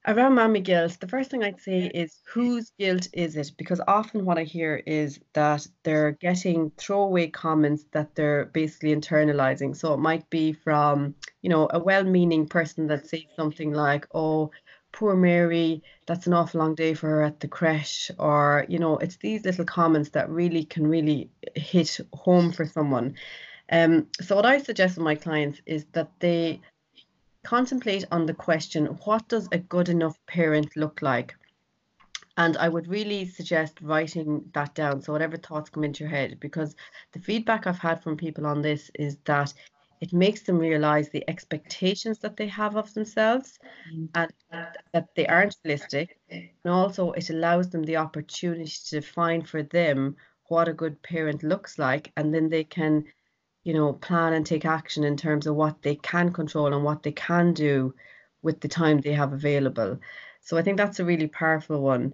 around 0.07 0.35
mommy 0.35 0.59
guilt, 0.61 0.97
the 0.99 1.07
first 1.07 1.29
thing 1.29 1.43
I'd 1.43 1.61
say 1.61 1.91
is 1.93 2.21
whose 2.33 2.71
guilt 2.79 3.07
is 3.13 3.35
it? 3.35 3.51
Because 3.57 3.81
often 3.87 4.25
what 4.25 4.37
I 4.37 4.43
hear 4.43 4.81
is 4.85 5.19
that 5.33 5.67
they're 5.83 6.13
getting 6.13 6.71
throwaway 6.77 7.27
comments 7.27 7.85
that 7.91 8.15
they're 8.15 8.45
basically 8.45 8.95
internalizing. 8.95 9.75
So 9.75 9.93
it 9.93 9.99
might 9.99 10.29
be 10.29 10.53
from, 10.53 11.15
you 11.41 11.49
know, 11.49 11.69
a 11.71 11.79
well-meaning 11.79 12.47
person 12.47 12.87
that 12.87 13.07
says 13.07 13.23
something 13.35 13.73
like, 13.73 14.07
"Oh, 14.13 14.51
poor 14.91 15.15
Mary, 15.15 15.83
that's 16.05 16.27
an 16.27 16.33
awful 16.33 16.59
long 16.59 16.75
day 16.75 16.93
for 16.93 17.07
her 17.07 17.23
at 17.23 17.39
the 17.39 17.47
creche, 17.47 18.11
or, 18.17 18.65
you 18.67 18.79
know, 18.79 18.97
it's 18.97 19.17
these 19.17 19.45
little 19.45 19.65
comments 19.65 20.09
that 20.09 20.29
really 20.29 20.63
can 20.63 20.87
really 20.87 21.29
hit 21.55 21.99
home 22.13 22.51
for 22.51 22.65
someone. 22.65 23.15
Um, 23.71 24.07
so, 24.19 24.35
what 24.35 24.45
I 24.45 24.57
suggest 24.57 24.95
to 24.95 25.01
my 25.01 25.15
clients 25.15 25.61
is 25.65 25.85
that 25.93 26.11
they 26.19 26.61
contemplate 27.43 28.05
on 28.11 28.25
the 28.25 28.33
question 28.33 28.85
what 29.05 29.27
does 29.27 29.47
a 29.51 29.57
good 29.57 29.89
enough 29.89 30.17
parent 30.25 30.75
look 30.75 31.01
like? 31.01 31.35
And 32.37 32.57
I 32.57 32.69
would 32.69 32.87
really 32.87 33.25
suggest 33.25 33.81
writing 33.81 34.49
that 34.53 34.73
down. 34.73 35.01
So, 35.01 35.13
whatever 35.13 35.37
thoughts 35.37 35.69
come 35.69 35.83
into 35.83 36.03
your 36.03 36.11
head, 36.11 36.39
because 36.39 36.75
the 37.11 37.19
feedback 37.19 37.67
I've 37.67 37.79
had 37.79 38.01
from 38.01 38.17
people 38.17 38.47
on 38.47 38.61
this 38.61 38.89
is 38.95 39.17
that 39.25 39.53
it 40.01 40.13
makes 40.13 40.41
them 40.41 40.57
realize 40.57 41.09
the 41.09 41.29
expectations 41.29 42.19
that 42.19 42.37
they 42.37 42.47
have 42.47 42.77
of 42.77 42.93
themselves 42.93 43.59
mm. 43.93 44.07
and 44.15 44.31
that 44.93 45.07
they 45.15 45.27
aren't 45.27 45.57
realistic. 45.63 46.17
And 46.29 46.49
also, 46.65 47.11
it 47.11 47.29
allows 47.29 47.69
them 47.69 47.83
the 47.83 47.97
opportunity 47.97 48.71
to 48.85 49.01
define 49.01 49.41
for 49.43 49.63
them 49.63 50.15
what 50.45 50.67
a 50.67 50.73
good 50.73 51.01
parent 51.01 51.43
looks 51.43 51.77
like. 51.77 52.11
And 52.15 52.33
then 52.33 52.49
they 52.49 52.63
can, 52.63 53.05
you 53.63 53.73
know, 53.73 53.93
plan 53.93 54.33
and 54.33 54.45
take 54.45 54.65
action 54.65 55.03
in 55.03 55.17
terms 55.17 55.47
of 55.47 55.55
what 55.55 55.81
they 55.81 55.95
can 55.95 56.31
control 56.31 56.73
and 56.73 56.83
what 56.83 57.03
they 57.03 57.11
can 57.11 57.53
do 57.53 57.93
with 58.41 58.61
the 58.61 58.69
time 58.69 59.01
they 59.01 59.13
have 59.13 59.33
available. 59.33 59.99
So 60.41 60.57
I 60.57 60.61
think 60.61 60.77
that's 60.77 60.99
a 60.99 61.05
really 61.05 61.27
powerful 61.27 61.81
one. 61.81 62.13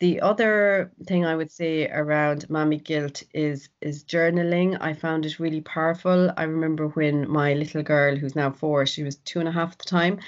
The 0.00 0.20
other 0.22 0.92
thing 1.06 1.24
I 1.26 1.36
would 1.36 1.50
say 1.52 1.88
around 1.88 2.48
mommy 2.50 2.78
guilt 2.78 3.22
is 3.34 3.68
is 3.80 4.02
journaling. 4.04 4.76
I 4.80 4.94
found 4.94 5.26
it 5.26 5.38
really 5.38 5.60
powerful. 5.60 6.32
I 6.36 6.42
remember 6.44 6.88
when 6.88 7.28
my 7.30 7.52
little 7.54 7.82
girl, 7.82 8.16
who's 8.16 8.34
now 8.34 8.50
four, 8.50 8.84
she 8.86 9.02
was 9.04 9.16
two 9.18 9.38
and 9.40 9.48
a 9.48 9.52
half 9.52 9.72
at 9.72 9.78
the 9.78 9.84
time, 9.84 10.18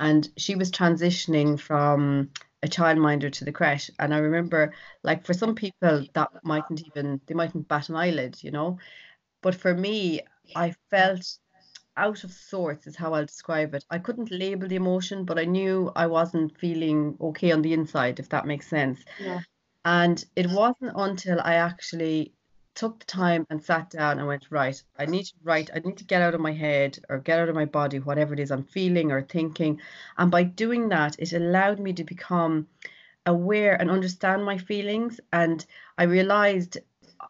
and 0.00 0.28
she 0.36 0.54
was 0.56 0.70
transitioning 0.70 1.58
from 1.60 2.30
a 2.62 2.68
childminder 2.68 3.32
to 3.32 3.44
the 3.44 3.52
creche. 3.52 3.90
And 4.00 4.12
I 4.12 4.18
remember, 4.18 4.74
like, 5.02 5.24
for 5.24 5.32
some 5.32 5.54
people, 5.54 6.04
that 6.14 6.30
mightn't 6.44 6.82
even 6.86 7.20
they 7.26 7.34
mightn't 7.34 7.68
bat 7.68 7.88
an 7.88 7.96
eyelid, 7.96 8.42
you 8.42 8.50
know. 8.50 8.78
But 9.42 9.54
for 9.54 9.74
me, 9.74 10.22
I 10.56 10.74
felt 10.90 11.38
out 12.00 12.24
of 12.24 12.32
sorts 12.32 12.86
is 12.86 12.96
how 12.96 13.14
I'll 13.14 13.26
describe 13.26 13.74
it. 13.74 13.84
I 13.90 13.98
couldn't 13.98 14.30
label 14.30 14.66
the 14.66 14.76
emotion, 14.76 15.24
but 15.24 15.38
I 15.38 15.44
knew 15.44 15.92
I 15.94 16.06
wasn't 16.06 16.58
feeling 16.58 17.16
okay 17.20 17.52
on 17.52 17.62
the 17.62 17.74
inside, 17.74 18.18
if 18.18 18.28
that 18.30 18.46
makes 18.46 18.66
sense. 18.66 19.04
Yeah. 19.20 19.40
And 19.84 20.24
it 20.34 20.48
wasn't 20.50 20.92
until 20.96 21.40
I 21.40 21.54
actually 21.54 22.32
took 22.74 23.00
the 23.00 23.06
time 23.06 23.46
and 23.50 23.62
sat 23.62 23.90
down 23.90 24.18
and 24.18 24.26
went, 24.26 24.46
right, 24.50 24.82
I 24.98 25.06
need 25.06 25.24
to 25.24 25.34
write, 25.42 25.70
I 25.74 25.80
need 25.80 25.98
to 25.98 26.04
get 26.04 26.22
out 26.22 26.34
of 26.34 26.40
my 26.40 26.52
head 26.52 26.98
or 27.08 27.18
get 27.18 27.38
out 27.38 27.48
of 27.48 27.54
my 27.54 27.66
body, 27.66 27.98
whatever 27.98 28.32
it 28.34 28.40
is 28.40 28.50
I'm 28.50 28.64
feeling 28.64 29.12
or 29.12 29.22
thinking. 29.22 29.80
And 30.16 30.30
by 30.30 30.44
doing 30.44 30.88
that, 30.88 31.16
it 31.18 31.32
allowed 31.32 31.80
me 31.80 31.92
to 31.94 32.04
become 32.04 32.66
aware 33.26 33.74
and 33.80 33.90
understand 33.90 34.44
my 34.44 34.56
feelings. 34.56 35.20
And 35.32 35.64
I 35.98 36.04
realized 36.04 36.78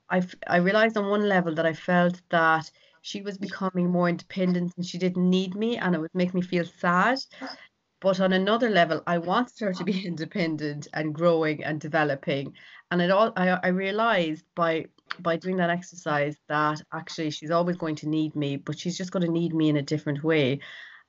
I, 0.09 0.23
I 0.47 0.59
realized 0.59 0.97
on 0.97 1.09
one 1.09 1.29
level 1.29 1.55
that 1.55 1.67
I 1.67 1.73
felt 1.73 2.21
that 2.31 2.71
she 3.00 3.23
was 3.23 3.38
becoming 3.38 3.90
more 3.90 4.09
independent 4.09 4.73
and 4.76 4.87
she 4.87 4.99
didn't 4.99 5.28
need 5.28 5.54
me 5.54 5.76
and 5.78 5.95
it 5.95 6.00
would 6.00 6.14
make 6.14 6.35
me 6.35 6.42
feel 6.42 6.64
sad. 6.64 7.19
But 8.00 8.21
on 8.21 8.33
another 8.33 8.71
level 8.71 9.02
i 9.07 9.19
wanted 9.19 9.61
her 9.61 9.73
to 9.75 9.85
be 9.85 10.07
independent 10.12 10.88
and 10.95 11.14
growing 11.14 11.62
and 11.64 11.80
developing. 11.80 12.54
And 12.90 13.02
it 13.02 13.11
all 13.11 13.33
i, 13.37 13.49
I 13.62 13.69
realized 13.69 14.45
by 14.54 14.87
by 15.19 15.37
doing 15.37 15.57
that 15.57 15.71
exercise 15.71 16.37
that 16.49 16.80
actually 16.92 17.30
she's 17.30 17.50
always 17.50 17.76
going 17.76 17.97
to 17.97 18.09
need 18.09 18.37
me 18.37 18.57
but 18.57 18.78
she's 18.78 18.97
just 18.97 19.11
going 19.11 19.26
to 19.26 19.33
need 19.33 19.54
me 19.54 19.69
in 19.69 19.76
a 19.76 19.83
different 19.83 20.23
way. 20.25 20.61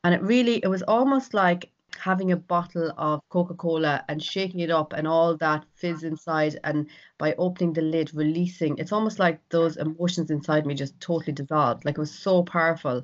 And 0.03 0.13
it 0.13 0.21
really 0.21 0.57
it 0.63 0.67
was 0.67 0.83
almost 0.83 1.33
like 1.33 1.71
having 1.99 2.31
a 2.31 2.37
bottle 2.37 2.91
of 2.97 3.21
Coca 3.29 3.53
Cola 3.55 4.03
and 4.07 4.21
shaking 4.23 4.59
it 4.61 4.71
up 4.71 4.93
and 4.93 5.07
all 5.07 5.37
that 5.37 5.65
fizz 5.75 6.03
inside, 6.03 6.59
and 6.63 6.89
by 7.17 7.33
opening 7.37 7.73
the 7.73 7.81
lid, 7.81 8.13
releasing, 8.13 8.77
it's 8.77 8.91
almost 8.91 9.19
like 9.19 9.39
those 9.49 9.77
emotions 9.77 10.31
inside 10.31 10.65
me 10.65 10.73
just 10.75 10.99
totally 10.99 11.33
dissolved. 11.33 11.85
Like 11.85 11.97
it 11.97 12.01
was 12.01 12.11
so 12.13 12.43
powerful. 12.43 13.03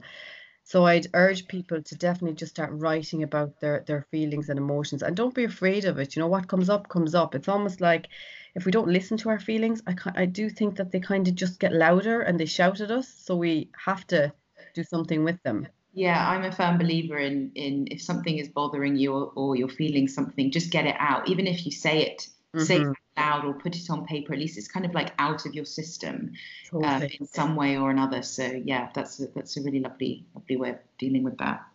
So 0.63 0.85
I'd 0.85 1.07
urge 1.13 1.47
people 1.47 1.81
to 1.81 1.95
definitely 1.95 2.35
just 2.35 2.51
start 2.51 2.71
writing 2.73 3.23
about 3.23 3.59
their 3.59 3.83
their 3.87 4.03
feelings 4.11 4.49
and 4.49 4.59
emotions, 4.59 5.01
and 5.01 5.15
don't 5.15 5.33
be 5.33 5.45
afraid 5.45 5.85
of 5.85 5.97
it. 5.99 6.15
You 6.15 6.21
know 6.21 6.27
what 6.27 6.47
comes 6.47 6.69
up 6.69 6.89
comes 6.89 7.15
up. 7.15 7.33
It's 7.35 7.47
almost 7.47 7.81
like 7.81 8.07
if 8.55 8.65
we 8.65 8.71
don't 8.71 8.87
listen 8.89 9.17
to 9.17 9.29
our 9.29 9.39
feelings, 9.39 9.81
I 9.87 9.95
I 10.15 10.25
do 10.25 10.49
think 10.49 10.75
that 10.77 10.91
they 10.91 10.99
kind 10.99 11.27
of 11.27 11.35
just 11.35 11.59
get 11.59 11.73
louder 11.73 12.21
and 12.21 12.39
they 12.39 12.45
shout 12.45 12.81
at 12.81 12.91
us. 12.91 13.07
So 13.07 13.35
we 13.35 13.71
have 13.85 14.05
to 14.07 14.33
do 14.75 14.83
something 14.83 15.23
with 15.23 15.41
them. 15.43 15.67
Yeah, 15.97 16.29
I'm 16.29 16.43
a 16.43 16.51
firm 16.51 16.77
believer 16.77 17.17
in 17.17 17.51
in 17.55 17.87
if 17.89 18.03
something 18.03 18.37
is 18.37 18.49
bothering 18.49 18.97
you 18.97 19.15
or, 19.15 19.31
or 19.35 19.55
you're 19.55 19.67
feeling 19.67 20.07
something, 20.07 20.51
just 20.51 20.69
get 20.69 20.85
it 20.85 20.95
out. 20.99 21.27
Even 21.27 21.47
if 21.47 21.65
you 21.65 21.71
say 21.71 22.03
it, 22.05 22.27
mm-hmm. 22.55 22.65
say 22.65 22.81
it 22.81 22.95
loud 23.17 23.45
or 23.45 23.53
put 23.55 23.75
it 23.75 23.89
on 23.89 24.05
paper, 24.05 24.33
at 24.33 24.37
least 24.37 24.59
it's 24.59 24.67
kind 24.67 24.85
of 24.85 24.93
like 24.93 25.11
out 25.17 25.47
of 25.47 25.55
your 25.55 25.65
system 25.65 26.33
totally. 26.69 26.85
um, 26.87 27.01
in 27.19 27.25
some 27.25 27.55
way 27.55 27.77
or 27.77 27.89
another. 27.89 28.21
So 28.21 28.43
yeah, 28.43 28.89
that's 28.93 29.19
a, 29.19 29.25
that's 29.33 29.57
a 29.57 29.63
really 29.63 29.79
lovely 29.79 30.23
lovely 30.35 30.57
way 30.57 30.69
of 30.69 30.79
dealing 30.99 31.23
with 31.23 31.39
that. 31.39 31.65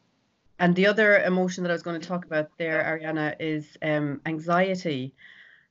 And 0.60 0.76
the 0.76 0.86
other 0.86 1.18
emotion 1.18 1.64
that 1.64 1.70
I 1.70 1.72
was 1.72 1.82
going 1.82 2.00
to 2.00 2.06
talk 2.06 2.24
about 2.24 2.56
there, 2.58 2.80
Ariana, 2.80 3.34
is 3.40 3.76
um, 3.82 4.20
anxiety 4.24 5.16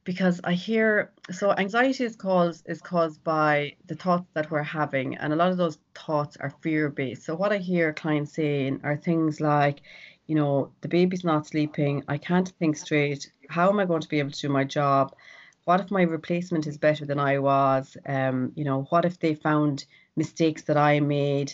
because 0.03 0.41
I 0.43 0.53
hear 0.53 1.11
so 1.31 1.51
anxiety 1.51 2.03
is 2.03 2.15
caused 2.15 2.67
is 2.67 2.81
caused 2.81 3.23
by 3.23 3.75
the 3.85 3.95
thoughts 3.95 4.27
that 4.33 4.49
we're 4.49 4.63
having, 4.63 5.15
and 5.17 5.31
a 5.31 5.35
lot 5.35 5.51
of 5.51 5.57
those 5.57 5.77
thoughts 5.93 6.37
are 6.37 6.53
fear 6.61 6.89
based. 6.89 7.23
So 7.23 7.35
what 7.35 7.51
I 7.51 7.57
hear 7.57 7.93
clients 7.93 8.33
saying 8.33 8.81
are 8.83 8.97
things 8.97 9.39
like, 9.39 9.81
you 10.27 10.35
know, 10.35 10.71
the 10.81 10.87
baby's 10.87 11.23
not 11.23 11.47
sleeping, 11.47 12.03
I 12.07 12.17
can't 12.17 12.49
think 12.59 12.77
straight. 12.77 13.31
How 13.49 13.69
am 13.69 13.79
I 13.79 13.85
going 13.85 14.01
to 14.01 14.09
be 14.09 14.19
able 14.19 14.31
to 14.31 14.41
do 14.41 14.49
my 14.49 14.63
job? 14.63 15.15
What 15.65 15.81
if 15.81 15.91
my 15.91 16.01
replacement 16.03 16.65
is 16.65 16.77
better 16.77 17.05
than 17.05 17.19
I 17.19 17.37
was? 17.37 17.95
Um, 18.05 18.53
you 18.55 18.63
know, 18.63 18.87
what 18.89 19.05
if 19.05 19.19
they 19.19 19.35
found 19.35 19.85
mistakes 20.15 20.63
that 20.63 20.77
I 20.77 20.99
made? 20.99 21.53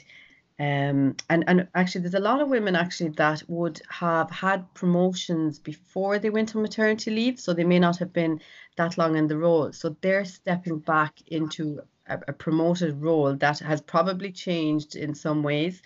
Um, 0.59 1.15
and 1.29 1.43
and 1.47 1.67
actually, 1.75 2.01
there's 2.01 2.15
a 2.15 2.19
lot 2.19 2.41
of 2.41 2.49
women 2.49 2.75
actually 2.75 3.11
that 3.11 3.43
would 3.47 3.79
have 3.89 4.31
had 4.31 4.73
promotions 4.73 5.59
before 5.59 6.17
they 6.17 6.31
went 6.31 6.55
on 6.55 6.63
maternity 6.63 7.11
leave, 7.11 7.39
so 7.39 7.53
they 7.53 7.63
may 7.63 7.77
not 7.77 7.97
have 7.97 8.11
been 8.11 8.41
that 8.75 8.97
long 8.97 9.15
in 9.15 9.27
the 9.27 9.37
role. 9.37 9.71
So 9.71 9.95
they're 10.01 10.25
stepping 10.25 10.79
back 10.79 11.13
into 11.27 11.81
a, 12.07 12.19
a 12.27 12.33
promoted 12.33 12.99
role 13.01 13.35
that 13.35 13.59
has 13.59 13.81
probably 13.81 14.31
changed 14.31 14.95
in 14.95 15.13
some 15.13 15.43
ways. 15.43 15.83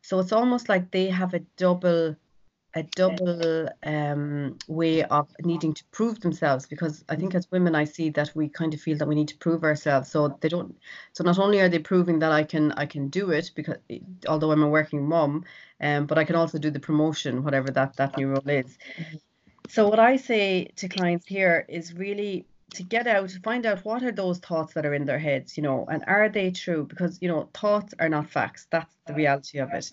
So 0.00 0.18
it's 0.20 0.32
almost 0.32 0.68
like 0.68 0.90
they 0.90 1.08
have 1.08 1.34
a 1.34 1.40
double 1.56 2.16
a 2.74 2.82
double 2.82 3.68
um, 3.84 4.58
way 4.68 5.02
of 5.02 5.28
needing 5.42 5.72
to 5.72 5.82
prove 5.92 6.20
themselves 6.20 6.66
because 6.66 7.04
I 7.08 7.16
think 7.16 7.34
as 7.34 7.50
women 7.50 7.74
I 7.74 7.84
see 7.84 8.10
that 8.10 8.32
we 8.34 8.48
kind 8.48 8.74
of 8.74 8.80
feel 8.80 8.98
that 8.98 9.08
we 9.08 9.14
need 9.14 9.28
to 9.28 9.36
prove 9.38 9.64
ourselves. 9.64 10.10
So 10.10 10.36
they 10.40 10.50
don't 10.50 10.76
so 11.14 11.24
not 11.24 11.38
only 11.38 11.60
are 11.60 11.70
they 11.70 11.78
proving 11.78 12.18
that 12.18 12.32
I 12.32 12.44
can 12.44 12.72
I 12.72 12.84
can 12.84 13.08
do 13.08 13.30
it 13.30 13.50
because 13.54 13.78
although 14.28 14.52
I'm 14.52 14.62
a 14.62 14.68
working 14.68 15.08
mom 15.08 15.44
um, 15.80 16.06
but 16.06 16.18
I 16.18 16.24
can 16.24 16.36
also 16.36 16.58
do 16.58 16.70
the 16.70 16.80
promotion 16.80 17.42
whatever 17.42 17.70
that 17.70 17.96
that 17.96 18.16
new 18.18 18.28
role 18.28 18.48
is. 18.48 18.76
So 19.68 19.88
what 19.88 19.98
I 19.98 20.16
say 20.16 20.68
to 20.76 20.88
clients 20.88 21.26
here 21.26 21.64
is 21.68 21.94
really 21.94 22.46
to 22.74 22.82
get 22.82 23.06
out 23.06 23.30
find 23.42 23.64
out 23.64 23.86
what 23.86 24.02
are 24.02 24.12
those 24.12 24.38
thoughts 24.38 24.74
that 24.74 24.84
are 24.84 24.94
in 24.94 25.06
their 25.06 25.18
heads 25.18 25.56
you 25.56 25.62
know 25.62 25.86
and 25.90 26.04
are 26.06 26.28
they 26.28 26.50
true? 26.50 26.84
Because 26.84 27.18
you 27.22 27.28
know 27.28 27.48
thoughts 27.54 27.94
are 27.98 28.10
not 28.10 28.28
facts. 28.28 28.66
That's 28.70 28.94
the 29.06 29.14
reality 29.14 29.58
of 29.60 29.72
it. 29.72 29.90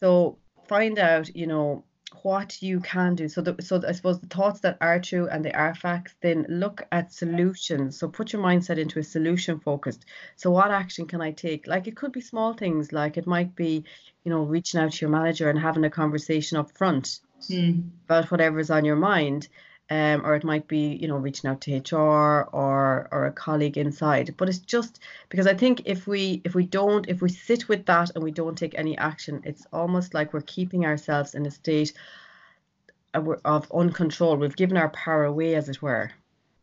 So 0.00 0.38
find 0.68 0.98
out 0.98 1.34
you 1.36 1.46
know 1.46 1.84
what 2.22 2.62
you 2.62 2.80
can 2.80 3.14
do. 3.14 3.28
So, 3.28 3.40
the, 3.40 3.60
so 3.62 3.82
I 3.86 3.92
suppose 3.92 4.20
the 4.20 4.28
thoughts 4.28 4.60
that 4.60 4.78
are 4.80 5.00
true 5.00 5.28
and 5.28 5.44
they 5.44 5.52
are 5.52 5.74
facts. 5.74 6.14
Then 6.20 6.46
look 6.48 6.86
at 6.92 7.12
solutions. 7.12 7.98
So 7.98 8.08
put 8.08 8.32
your 8.32 8.42
mindset 8.42 8.78
into 8.78 8.98
a 8.98 9.02
solution 9.02 9.58
focused. 9.60 10.04
So 10.36 10.50
what 10.50 10.70
action 10.70 11.06
can 11.06 11.20
I 11.20 11.32
take? 11.32 11.66
Like 11.66 11.86
it 11.86 11.96
could 11.96 12.12
be 12.12 12.20
small 12.20 12.54
things. 12.54 12.92
Like 12.92 13.16
it 13.16 13.26
might 13.26 13.54
be, 13.56 13.84
you 14.24 14.30
know, 14.30 14.42
reaching 14.42 14.80
out 14.80 14.92
to 14.92 15.00
your 15.04 15.10
manager 15.10 15.50
and 15.50 15.58
having 15.58 15.84
a 15.84 15.90
conversation 15.90 16.58
up 16.58 16.70
front 16.76 17.20
mm. 17.50 17.88
about 18.04 18.30
whatever's 18.30 18.70
on 18.70 18.84
your 18.84 18.96
mind 18.96 19.48
um, 19.88 20.26
or 20.26 20.34
it 20.34 20.44
might 20.44 20.66
be 20.66 20.96
you 21.00 21.06
know 21.06 21.16
reaching 21.16 21.48
out 21.48 21.60
to 21.62 21.76
HR 21.76 22.48
or 22.52 23.08
or 23.12 23.26
a 23.26 23.32
colleague 23.32 23.78
inside. 23.78 24.34
But 24.36 24.48
it's 24.48 24.58
just 24.58 25.00
because 25.28 25.46
I 25.46 25.54
think 25.54 25.82
if 25.84 26.06
we 26.06 26.40
if 26.44 26.54
we 26.54 26.66
don't 26.66 27.08
if 27.08 27.22
we 27.22 27.28
sit 27.28 27.68
with 27.68 27.86
that 27.86 28.10
and 28.14 28.24
we 28.24 28.32
don't 28.32 28.58
take 28.58 28.76
any 28.76 28.98
action, 28.98 29.42
it's 29.44 29.66
almost 29.72 30.14
like 30.14 30.32
we're 30.32 30.40
keeping 30.42 30.84
ourselves 30.84 31.34
in 31.34 31.46
a 31.46 31.50
state 31.50 31.92
of 33.14 33.68
uncontrol. 33.70 34.38
We've 34.38 34.56
given 34.56 34.76
our 34.76 34.90
power 34.90 35.24
away, 35.24 35.54
as 35.54 35.68
it 35.68 35.80
were. 35.80 36.10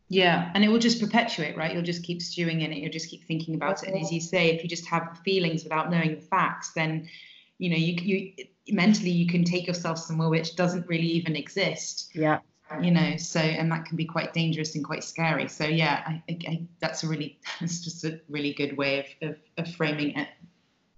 Yeah, 0.08 0.52
and 0.54 0.62
it 0.62 0.68
will 0.68 0.78
just 0.78 1.00
perpetuate, 1.00 1.56
right? 1.56 1.72
You'll 1.72 1.82
just 1.82 2.04
keep 2.04 2.20
stewing 2.20 2.60
in 2.60 2.72
it. 2.72 2.78
You'll 2.78 2.92
just 2.92 3.08
keep 3.08 3.24
thinking 3.24 3.54
about 3.54 3.82
it. 3.82 3.88
And 3.88 4.00
as 4.00 4.12
you 4.12 4.20
say, 4.20 4.50
if 4.50 4.62
you 4.62 4.68
just 4.68 4.86
have 4.86 5.18
feelings 5.24 5.64
without 5.64 5.90
knowing 5.90 6.14
the 6.14 6.20
facts, 6.20 6.72
then 6.74 7.08
you 7.56 7.70
know 7.70 7.76
you 7.76 7.94
you 7.94 8.74
mentally 8.74 9.10
you 9.10 9.26
can 9.26 9.44
take 9.44 9.66
yourself 9.66 9.98
somewhere 9.98 10.28
which 10.28 10.56
doesn't 10.56 10.86
really 10.88 11.06
even 11.06 11.36
exist. 11.36 12.10
Yeah 12.12 12.40
you 12.82 12.90
know 12.90 13.16
so 13.16 13.40
and 13.40 13.70
that 13.70 13.84
can 13.84 13.96
be 13.96 14.04
quite 14.04 14.32
dangerous 14.32 14.74
and 14.74 14.84
quite 14.84 15.04
scary. 15.04 15.48
So 15.48 15.64
yeah 15.64 16.02
I, 16.06 16.22
I, 16.48 16.66
that's 16.80 17.04
a 17.04 17.08
really 17.08 17.38
that's 17.60 17.80
just 17.80 18.04
a 18.04 18.20
really 18.28 18.52
good 18.52 18.76
way 18.76 19.00
of, 19.22 19.30
of, 19.30 19.36
of 19.58 19.74
framing 19.74 20.16
it. 20.18 20.28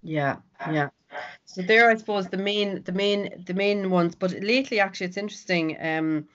Yeah 0.03 0.37
yeah. 0.71 0.91
So 1.45 1.63
there 1.63 1.91
i 1.91 1.97
suppose 1.97 2.29
the 2.29 2.37
main 2.37 2.83
the 2.85 2.93
main 2.93 3.45
the 3.47 3.55
main 3.55 3.91
ones. 3.91 4.15
But 4.15 4.33
lately 4.43 4.81
actually 4.81 5.07
it's 5.07 5.17
interesting 5.17 5.77
um 5.81 6.29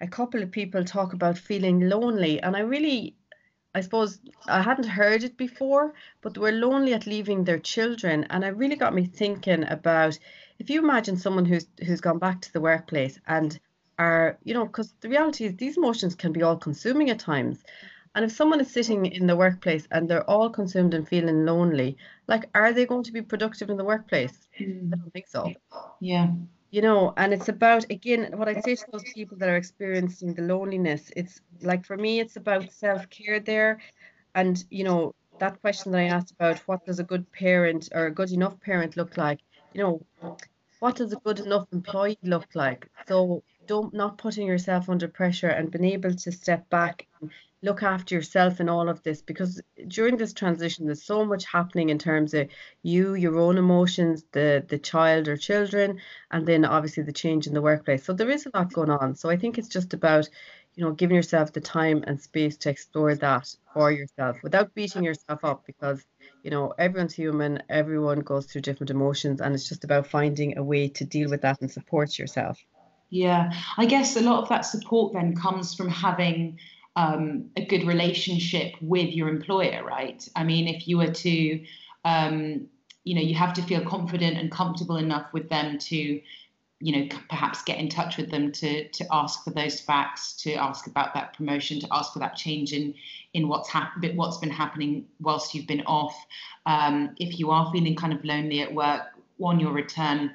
a 0.00 0.06
couple 0.06 0.42
of 0.42 0.50
people 0.50 0.84
talk 0.84 1.12
about 1.12 1.38
feeling 1.38 1.88
lonely. 1.88 2.40
And 2.40 2.56
i 2.56 2.60
really 2.60 3.14
I 3.74 3.82
suppose 3.82 4.18
I 4.48 4.62
hadn't 4.62 4.88
heard 4.88 5.22
it 5.22 5.36
before, 5.36 5.92
but 6.22 6.34
they 6.34 6.40
were 6.40 6.52
lonely 6.52 6.94
at 6.94 7.06
leaving 7.06 7.44
their 7.44 7.58
children, 7.58 8.24
and 8.30 8.42
it 8.42 8.56
really 8.56 8.76
got 8.76 8.94
me 8.94 9.04
thinking 9.04 9.62
about 9.68 10.18
if 10.58 10.70
you 10.70 10.82
imagine 10.82 11.16
someone 11.16 11.44
who's 11.44 11.66
who's 11.84 12.00
gone 12.00 12.18
back 12.18 12.40
to 12.40 12.52
the 12.52 12.60
workplace 12.62 13.20
and 13.26 13.60
are, 13.98 14.38
you 14.44 14.54
know, 14.54 14.66
because 14.66 14.94
the 15.00 15.08
reality 15.08 15.44
is 15.44 15.56
these 15.56 15.76
emotions 15.76 16.14
can 16.14 16.32
be 16.32 16.42
all 16.42 16.56
consuming 16.56 17.10
at 17.10 17.18
times. 17.18 17.62
And 18.14 18.24
if 18.24 18.32
someone 18.32 18.60
is 18.60 18.70
sitting 18.70 19.06
in 19.06 19.26
the 19.26 19.36
workplace 19.36 19.86
and 19.90 20.08
they're 20.08 20.28
all 20.28 20.50
consumed 20.50 20.94
and 20.94 21.06
feeling 21.06 21.44
lonely, 21.44 21.96
like, 22.26 22.48
are 22.54 22.72
they 22.72 22.86
going 22.86 23.04
to 23.04 23.12
be 23.12 23.22
productive 23.22 23.70
in 23.70 23.76
the 23.76 23.84
workplace? 23.84 24.48
Mm. 24.58 24.92
I 24.92 24.96
don't 24.96 25.12
think 25.12 25.28
so. 25.28 25.52
Yeah. 26.00 26.30
You 26.70 26.82
know, 26.82 27.14
and 27.16 27.32
it's 27.32 27.48
about, 27.48 27.84
again, 27.90 28.32
what 28.36 28.48
I 28.48 28.60
say 28.60 28.74
to 28.74 28.84
those 28.92 29.04
people 29.14 29.38
that 29.38 29.48
are 29.48 29.56
experiencing 29.56 30.34
the 30.34 30.42
loneliness, 30.42 31.10
it's 31.16 31.40
like 31.62 31.86
for 31.86 31.96
me, 31.96 32.20
it's 32.20 32.36
about 32.36 32.72
self 32.72 33.08
care 33.08 33.40
there. 33.40 33.80
And, 34.34 34.62
you 34.70 34.84
know, 34.84 35.14
that 35.38 35.60
question 35.60 35.92
that 35.92 36.00
I 36.00 36.04
asked 36.04 36.32
about 36.32 36.58
what 36.66 36.84
does 36.84 36.98
a 36.98 37.04
good 37.04 37.30
parent 37.32 37.88
or 37.92 38.06
a 38.06 38.10
good 38.10 38.32
enough 38.32 38.60
parent 38.60 38.96
look 38.96 39.16
like? 39.16 39.40
You 39.72 39.82
know, 39.82 40.36
what 40.80 40.96
does 40.96 41.12
a 41.12 41.16
good 41.16 41.40
enough 41.40 41.66
employee 41.72 42.18
look 42.22 42.48
like? 42.54 42.88
So 43.06 43.42
don't 43.68 43.94
not 43.94 44.18
putting 44.18 44.46
yourself 44.46 44.88
under 44.88 45.06
pressure 45.06 45.48
and 45.48 45.70
being 45.70 45.92
able 45.92 46.14
to 46.14 46.32
step 46.32 46.68
back 46.70 47.06
and 47.20 47.30
look 47.62 47.82
after 47.82 48.14
yourself 48.14 48.60
in 48.60 48.68
all 48.68 48.88
of 48.88 49.02
this 49.02 49.20
because 49.20 49.60
during 49.88 50.16
this 50.16 50.32
transition 50.32 50.86
there's 50.86 51.02
so 51.02 51.24
much 51.24 51.44
happening 51.44 51.88
in 51.88 51.98
terms 51.98 52.32
of 52.34 52.48
you 52.82 53.14
your 53.14 53.36
own 53.38 53.58
emotions 53.58 54.24
the 54.32 54.64
the 54.68 54.78
child 54.78 55.28
or 55.28 55.36
children 55.36 55.98
and 56.30 56.46
then 56.46 56.64
obviously 56.64 57.02
the 57.02 57.12
change 57.12 57.46
in 57.46 57.54
the 57.54 57.62
workplace. 57.62 58.04
So 58.04 58.12
there 58.12 58.30
is 58.30 58.46
a 58.46 58.50
lot 58.54 58.72
going 58.72 58.90
on. 58.90 59.14
So 59.16 59.28
i 59.28 59.36
think 59.36 59.58
it's 59.58 59.68
just 59.68 59.92
about 59.94 60.28
you 60.78 60.84
know 60.84 60.92
giving 60.92 61.16
yourself 61.16 61.52
the 61.52 61.60
time 61.60 62.04
and 62.06 62.20
space 62.20 62.56
to 62.58 62.70
explore 62.70 63.14
that 63.16 63.52
for 63.74 63.90
yourself 63.90 64.36
without 64.44 64.74
beating 64.74 65.02
yourself 65.02 65.44
up 65.44 65.66
because 65.66 66.04
you 66.44 66.50
know 66.52 66.72
everyone's 66.78 67.14
human 67.14 67.60
everyone 67.68 68.20
goes 68.20 68.46
through 68.46 68.60
different 68.60 68.90
emotions 68.90 69.40
and 69.40 69.54
it's 69.54 69.68
just 69.68 69.82
about 69.82 70.06
finding 70.06 70.56
a 70.56 70.62
way 70.62 70.88
to 70.88 71.04
deal 71.04 71.28
with 71.28 71.42
that 71.42 71.60
and 71.60 71.70
support 71.72 72.16
yourself 72.16 72.56
yeah, 73.10 73.52
I 73.76 73.86
guess 73.86 74.16
a 74.16 74.20
lot 74.20 74.42
of 74.42 74.48
that 74.50 74.66
support 74.66 75.14
then 75.14 75.34
comes 75.34 75.74
from 75.74 75.88
having 75.88 76.58
um, 76.96 77.50
a 77.56 77.64
good 77.64 77.86
relationship 77.86 78.74
with 78.80 79.14
your 79.14 79.28
employer, 79.28 79.82
right? 79.84 80.28
I 80.36 80.44
mean, 80.44 80.68
if 80.68 80.86
you 80.86 80.98
were 80.98 81.12
to, 81.12 81.64
um, 82.04 82.66
you 83.04 83.14
know, 83.14 83.22
you 83.22 83.34
have 83.34 83.54
to 83.54 83.62
feel 83.62 83.84
confident 83.84 84.36
and 84.36 84.50
comfortable 84.50 84.96
enough 84.96 85.32
with 85.32 85.48
them 85.48 85.78
to, 85.78 85.96
you 86.80 86.92
know, 86.96 87.08
perhaps 87.30 87.62
get 87.62 87.78
in 87.78 87.88
touch 87.88 88.18
with 88.18 88.30
them 88.30 88.52
to 88.52 88.88
to 88.88 89.06
ask 89.10 89.42
for 89.42 89.50
those 89.50 89.80
facts, 89.80 90.34
to 90.42 90.54
ask 90.54 90.86
about 90.86 91.14
that 91.14 91.34
promotion, 91.34 91.80
to 91.80 91.88
ask 91.90 92.12
for 92.12 92.18
that 92.18 92.36
change 92.36 92.72
in 92.72 92.94
in 93.32 93.48
what's 93.48 93.68
happened, 93.68 94.16
what's 94.16 94.38
been 94.38 94.50
happening 94.50 95.06
whilst 95.20 95.54
you've 95.54 95.66
been 95.66 95.82
off. 95.86 96.16
Um, 96.66 97.14
if 97.18 97.38
you 97.38 97.50
are 97.50 97.70
feeling 97.72 97.96
kind 97.96 98.12
of 98.12 98.24
lonely 98.24 98.60
at 98.60 98.74
work 98.74 99.02
on 99.40 99.60
your 99.60 99.72
return, 99.72 100.34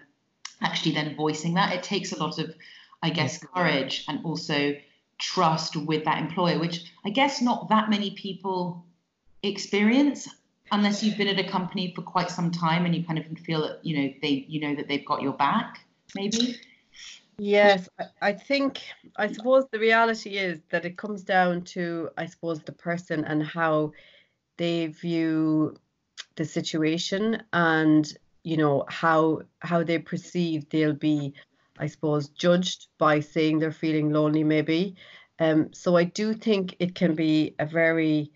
actually 0.63 0.93
then 0.93 1.15
voicing 1.15 1.53
that. 1.55 1.73
It 1.73 1.83
takes 1.83 2.11
a 2.11 2.17
lot 2.17 2.39
of, 2.39 2.53
I 3.01 3.09
guess, 3.09 3.37
courage 3.37 4.05
and 4.07 4.25
also 4.25 4.75
trust 5.19 5.75
with 5.75 6.05
that 6.05 6.21
employer, 6.21 6.59
which 6.59 6.91
I 7.05 7.09
guess 7.09 7.41
not 7.41 7.69
that 7.69 7.89
many 7.89 8.11
people 8.11 8.85
experience 9.43 10.27
unless 10.71 11.03
you've 11.03 11.17
been 11.17 11.27
at 11.27 11.37
a 11.37 11.47
company 11.47 11.93
for 11.95 12.01
quite 12.01 12.31
some 12.31 12.49
time 12.49 12.85
and 12.85 12.95
you 12.95 13.03
kind 13.03 13.19
of 13.19 13.25
feel 13.39 13.61
that 13.61 13.85
you 13.85 13.97
know 13.97 14.13
they 14.21 14.45
you 14.47 14.61
know 14.61 14.73
that 14.73 14.87
they've 14.87 15.05
got 15.05 15.21
your 15.21 15.33
back 15.33 15.79
maybe 16.15 16.57
Yes, 17.37 17.89
I 18.21 18.33
think, 18.33 18.81
I 19.15 19.31
suppose 19.31 19.65
the 19.71 19.79
reality 19.79 20.37
is 20.37 20.61
that 20.69 20.85
it 20.85 20.97
comes 20.97 21.23
down 21.23 21.63
to, 21.63 22.09
I 22.15 22.27
suppose, 22.27 22.61
the 22.61 22.71
person 22.73 23.25
and 23.25 23.43
how 23.43 23.93
they 24.57 24.87
view 24.87 25.75
the 26.35 26.45
situation 26.45 27.41
and, 27.51 28.11
you 28.43 28.57
know, 28.57 28.85
how 28.87 29.41
how 29.59 29.83
they 29.83 29.99
perceive 29.99 30.69
they'll 30.69 30.93
be, 30.93 31.33
I 31.77 31.87
suppose, 31.87 32.29
judged 32.29 32.87
by 32.97 33.19
saying 33.19 33.59
they're 33.59 33.71
feeling 33.71 34.11
lonely, 34.11 34.43
maybe. 34.43 34.95
Um, 35.39 35.73
so 35.73 35.95
I 35.95 36.03
do 36.03 36.33
think 36.33 36.75
it 36.79 36.95
can 36.95 37.15
be 37.15 37.55
a 37.59 37.65
very 37.65 38.31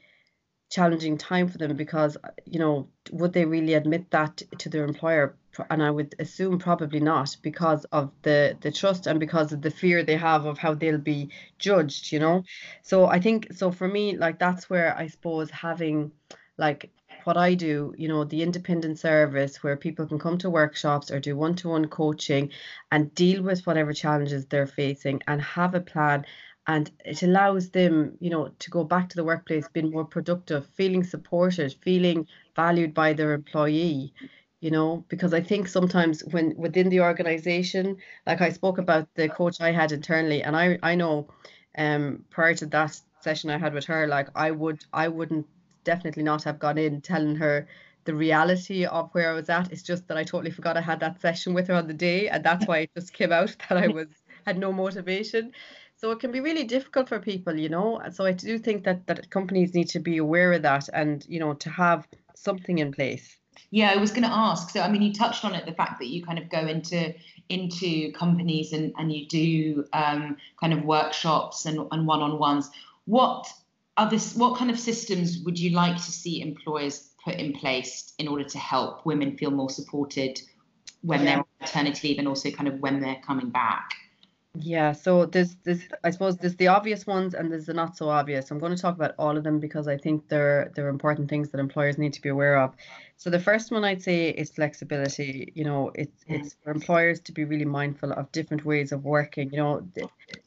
challenging 0.70 1.18
time 1.18 1.48
for 1.48 1.58
them 1.58 1.76
because 1.76 2.18
you 2.46 2.60
know 2.60 2.90
would 3.12 3.32
they 3.32 3.46
really 3.46 3.74
admit 3.74 4.10
that 4.12 4.42
to 4.58 4.68
their 4.68 4.84
employer 4.84 5.36
and 5.70 5.82
i 5.82 5.90
would 5.90 6.14
assume 6.20 6.60
probably 6.60 7.00
not 7.00 7.38
because 7.42 7.86
of 7.86 8.12
the 8.24 8.58
the 8.60 8.72
trust 8.72 9.08
and 9.08 9.18
because 9.20 9.54
of 9.54 9.62
the 9.62 9.72
fear 9.72 10.04
they 10.04 10.18
have 10.18 10.46
of 10.46 10.58
how 10.58 10.74
they'll 10.74 10.98
be 10.98 11.30
judged 11.58 12.12
you 12.12 12.20
know 12.20 12.44
so 12.82 13.06
i 13.06 13.18
think 13.18 13.48
so 13.54 13.72
for 13.72 13.88
me 13.88 14.18
like 14.18 14.40
that's 14.40 14.70
where 14.70 14.96
i 14.98 15.08
suppose 15.08 15.50
having 15.50 16.12
like 16.58 16.92
what 17.28 17.36
i 17.36 17.54
do 17.54 17.94
you 17.98 18.08
know 18.08 18.24
the 18.24 18.42
independent 18.42 18.98
service 18.98 19.62
where 19.62 19.76
people 19.76 20.08
can 20.08 20.18
come 20.18 20.38
to 20.38 20.50
workshops 20.50 21.12
or 21.12 21.20
do 21.20 21.36
one-to-one 21.36 21.86
coaching 21.90 22.50
and 22.94 23.14
deal 23.16 23.44
with 23.44 23.68
whatever 23.68 23.92
challenges 23.92 24.46
they're 24.46 24.66
facing 24.66 25.22
and 25.28 25.42
have 25.42 25.76
a 25.76 25.82
plan. 25.82 26.26
And 26.68 26.90
it 27.04 27.24
allows 27.24 27.70
them 27.72 28.18
you 28.22 28.30
know 28.30 28.52
to 28.60 28.70
go 28.70 28.86
back 28.86 29.10
to 29.10 29.18
the 29.18 29.26
workplace 29.26 29.68
being 29.68 29.92
more 29.92 30.06
productive 30.06 30.66
feeling 30.78 31.04
supported 31.04 31.76
feeling 31.82 32.28
valued 32.56 32.94
by 32.94 33.12
their 33.14 33.34
employee 33.34 34.14
you 34.62 34.72
know 34.72 35.06
because 35.08 35.34
i 35.34 35.42
think 35.42 35.68
sometimes 35.68 36.24
when 36.34 36.56
within 36.58 36.90
the 36.90 37.02
organization 37.02 37.98
like 38.26 38.42
i 38.42 38.50
spoke 38.50 38.78
about 38.78 39.08
the 39.16 39.30
coach 39.30 39.62
i 39.62 39.72
had 39.72 39.92
internally 39.92 40.44
and 40.44 40.56
i 40.58 40.78
i 40.84 40.96
know 40.96 41.28
um 41.78 42.24
prior 42.30 42.54
to 42.56 42.66
that 42.66 43.00
session 43.22 43.50
i 43.50 43.58
had 43.58 43.74
with 43.74 43.86
her 43.86 44.08
like 44.08 44.28
i 44.36 44.50
would 44.52 44.84
i 44.92 45.08
wouldn't 45.08 45.46
definitely 45.92 46.24
not 46.24 46.44
have 46.44 46.60
gone 46.60 46.78
in 46.78 47.02
telling 47.02 47.36
her 47.36 47.68
the 48.06 48.14
reality 48.14 48.86
of 48.86 49.10
where 49.14 49.30
i 49.32 49.34
was 49.34 49.50
at 49.50 49.72
it's 49.72 49.88
just 49.92 50.08
that 50.08 50.18
i 50.18 50.24
totally 50.24 50.52
forgot 50.52 50.78
i 50.78 50.82
had 50.82 51.00
that 51.00 51.20
session 51.20 51.54
with 51.54 51.68
her 51.68 51.74
on 51.82 51.88
the 51.88 51.94
day 52.10 52.30
and 52.30 52.44
that's 52.44 52.68
why 52.68 52.80
it 52.80 52.92
just 52.96 53.14
came 53.14 53.32
out 53.32 53.56
that 53.70 53.78
i 53.78 53.88
was 54.00 54.08
had 54.46 54.58
no 54.58 54.72
motivation 54.72 55.52
so 55.98 56.12
it 56.12 56.20
can 56.20 56.32
be 56.32 56.40
really 56.40 56.64
difficult 56.64 57.10
for 57.10 57.20
people, 57.20 57.58
you 57.58 57.70
know. 57.70 58.00
So 58.12 58.24
I 58.24 58.32
do 58.32 58.60
think 58.60 58.84
that 58.84 59.08
that 59.08 59.32
companies 59.32 59.74
need 59.74 59.90
to 59.90 60.00
be 60.00 60.18
aware 60.18 60.54
of 60.54 60.62
that 60.62 60.88
and 60.94 61.26
you 61.28 61.40
know 61.40 61.54
to 61.56 61.70
have 61.72 62.08
something 62.36 62.78
in 62.78 62.92
place. 62.92 63.36
Yeah, 63.72 63.92
I 63.92 63.98
was 63.98 64.12
going 64.12 64.24
to 64.24 64.32
ask. 64.32 64.70
So 64.70 64.82
I 64.82 64.90
mean, 64.90 65.02
you 65.02 65.12
touched 65.12 65.44
on 65.44 65.56
it, 65.56 65.66
the 65.66 65.74
fact 65.74 66.00
that 66.00 66.08
you 66.08 66.24
kind 66.24 66.38
of 66.38 66.50
go 66.50 66.60
into 66.60 67.16
into 67.50 68.12
companies 68.12 68.74
and 68.74 68.94
and 68.98 69.12
you 69.12 69.28
do 69.28 69.86
um, 69.94 70.38
kind 70.62 70.72
of 70.72 70.86
workshops 70.86 71.66
and 71.66 71.88
and 71.92 72.06
one 72.06 72.22
on 72.22 72.38
ones. 72.38 72.70
What 73.06 73.52
are 73.98 74.10
this? 74.10 74.36
What 74.36 74.58
kind 74.58 74.70
of 74.70 74.80
systems 74.80 75.40
would 75.44 75.60
you 75.60 75.72
like 75.72 75.96
to 75.96 76.12
see 76.12 76.42
employers 76.42 77.10
put 77.24 77.36
in 77.36 77.54
place 77.54 78.14
in 78.20 78.28
order 78.28 78.44
to 78.44 78.58
help 78.58 79.06
women 79.06 79.38
feel 79.38 79.52
more 79.52 79.70
supported 79.70 80.40
when 81.02 81.20
yeah. 81.20 81.26
they're 81.26 81.38
on 81.40 81.46
maternity 81.60 82.08
leave 82.10 82.20
and 82.20 82.28
also 82.28 82.52
kind 82.52 82.68
of 82.68 82.80
when 82.80 83.02
they're 83.02 83.22
coming 83.26 83.50
back? 83.50 83.92
Yeah, 84.60 84.94
so 84.94 85.26
there's 85.26 85.56
this 85.64 85.88
I 86.04 86.10
suppose 86.10 86.38
there's 86.38 86.56
the 86.56 86.70
obvious 86.70 87.06
ones 87.06 87.36
and 87.36 87.52
there's 87.52 87.68
the 87.68 87.74
not 87.74 87.96
so 87.96 88.10
obvious. 88.10 88.50
I'm 88.50 88.60
going 88.60 88.76
to 88.76 88.82
talk 88.82 88.96
about 88.96 89.14
all 89.20 89.38
of 89.38 89.44
them 89.44 89.60
because 89.60 89.88
I 89.88 89.98
think 89.98 90.28
they're 90.30 90.72
they're 90.74 90.88
important 90.90 91.30
things 91.30 91.50
that 91.50 91.60
employers 91.60 91.98
need 91.98 92.14
to 92.14 92.22
be 92.22 92.30
aware 92.30 92.58
of. 92.58 92.74
So 93.18 93.30
the 93.30 93.40
first 93.40 93.72
one 93.72 93.84
I'd 93.84 94.02
say 94.02 94.30
is 94.30 94.50
flexibility. 94.50 95.52
You 95.54 95.64
know, 95.66 95.92
it's 95.94 96.24
mm. 96.24 96.40
it's 96.40 96.56
for 96.64 96.72
employers 96.72 97.20
to 97.22 97.32
be 97.32 97.46
really 97.46 97.66
mindful 97.66 98.12
of 98.14 98.32
different 98.32 98.66
ways 98.66 98.92
of 98.92 99.04
working. 99.04 99.52
You 99.52 99.58
know, 99.58 99.88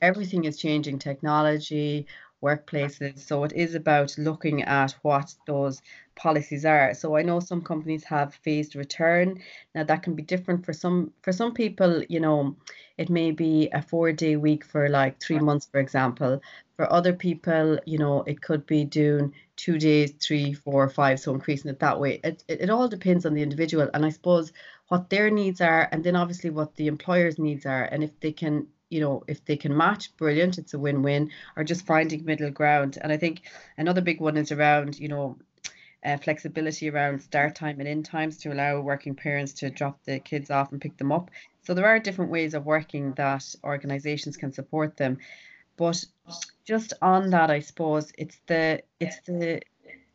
everything 0.03 0.45
is 0.45 0.57
changing, 0.57 0.99
technology, 0.99 2.07
workplaces. 2.43 3.19
So 3.19 3.45
it 3.45 3.53
is 3.53 3.75
about 3.75 4.17
looking 4.19 4.63
at 4.63 4.93
what 5.03 5.35
those 5.47 5.83
policies 6.15 6.65
are. 6.65 6.95
So 6.95 7.17
I 7.17 7.23
know 7.23 7.41
some 7.41 7.63
companies 7.63 8.05
have 8.05 8.35
phased 8.35 8.77
return. 8.77 9.41
Now 9.75 9.85
that 9.85 10.03
can 10.03 10.15
be 10.15 10.23
different 10.23 10.65
for 10.65 10.73
some 10.73 11.13
for 11.23 11.33
some 11.33 11.55
people, 11.55 12.03
you 12.09 12.21
know, 12.21 12.57
it 12.99 13.09
may 13.09 13.31
be 13.31 13.69
a 13.73 13.83
four 13.83 14.13
day 14.13 14.37
week 14.37 14.65
for 14.65 14.89
like 14.89 15.21
three 15.21 15.39
months, 15.39 15.67
for 15.67 15.81
example. 15.81 16.41
For 16.77 16.91
other 16.93 17.13
people, 17.13 17.79
you 17.87 17.99
know, 17.99 18.23
it 18.23 18.41
could 18.41 18.67
be 18.67 18.85
doing 18.85 19.35
two 19.57 19.79
days, 19.79 20.13
three, 20.13 20.53
four, 20.53 20.89
five, 20.89 21.21
so 21.21 21.35
increasing 21.35 21.71
it 21.71 21.81
that 21.81 22.01
way. 22.01 22.21
It, 22.25 22.45
it, 22.49 22.63
it 22.63 22.71
all 22.71 22.89
depends 22.89 23.27
on 23.27 23.35
the 23.35 23.43
individual 23.43 23.91
and 23.93 24.05
I 24.05 24.11
suppose 24.11 24.53
what 24.89 25.11
their 25.11 25.31
needs 25.31 25.61
are 25.61 25.89
and 25.93 26.03
then 26.03 26.17
obviously 26.17 26.51
what 26.51 26.77
the 26.77 26.87
employer's 26.87 27.39
needs 27.39 27.65
are 27.67 27.85
and 27.85 28.03
if 28.03 28.19
they 28.21 28.33
can 28.33 28.67
you 28.91 29.01
know, 29.01 29.23
if 29.27 29.45
they 29.45 29.57
can 29.57 29.77
match, 29.77 30.15
brilliant, 30.17 30.59
it's 30.59 30.75
a 30.75 30.79
win 30.79 31.03
win, 31.03 31.31
or 31.57 31.65
just 31.65 31.87
finding 31.87 32.25
middle 32.25 32.51
ground. 32.51 32.99
And 33.01 33.13
I 33.13 33.17
think 33.17 33.43
another 33.79 34.01
big 34.01 34.21
one 34.21 34.37
is 34.37 34.53
around, 34.53 34.99
you 34.99 35.09
know, 35.09 35.39
uh, 36.05 36.17
flexibility 36.17 36.91
around 36.91 37.21
start 37.23 37.55
time 37.55 37.79
and 37.79 37.89
end 37.89 38.05
times 38.05 38.39
to 38.39 38.53
allow 38.53 38.81
working 38.81 39.15
parents 39.15 39.53
to 39.53 39.71
drop 39.71 40.03
the 40.05 40.19
kids 40.19 40.51
off 40.51 40.73
and 40.73 40.81
pick 40.81 40.97
them 40.97 41.13
up. 41.13 41.31
So 41.63 41.75
there 41.75 41.87
are 41.87 41.99
different 41.99 42.31
ways 42.31 42.55
of 42.55 42.65
working 42.65 43.13
that 43.13 43.55
organizations 43.63 44.37
can 44.37 44.53
support 44.53 44.97
them. 44.97 45.19
But 45.77 46.05
just 46.65 46.95
on 47.01 47.31
that, 47.31 47.51
I 47.51 47.61
suppose 47.61 48.13
it's 48.19 48.41
the 48.47 48.83
it's 48.99 49.21
the 49.21 49.63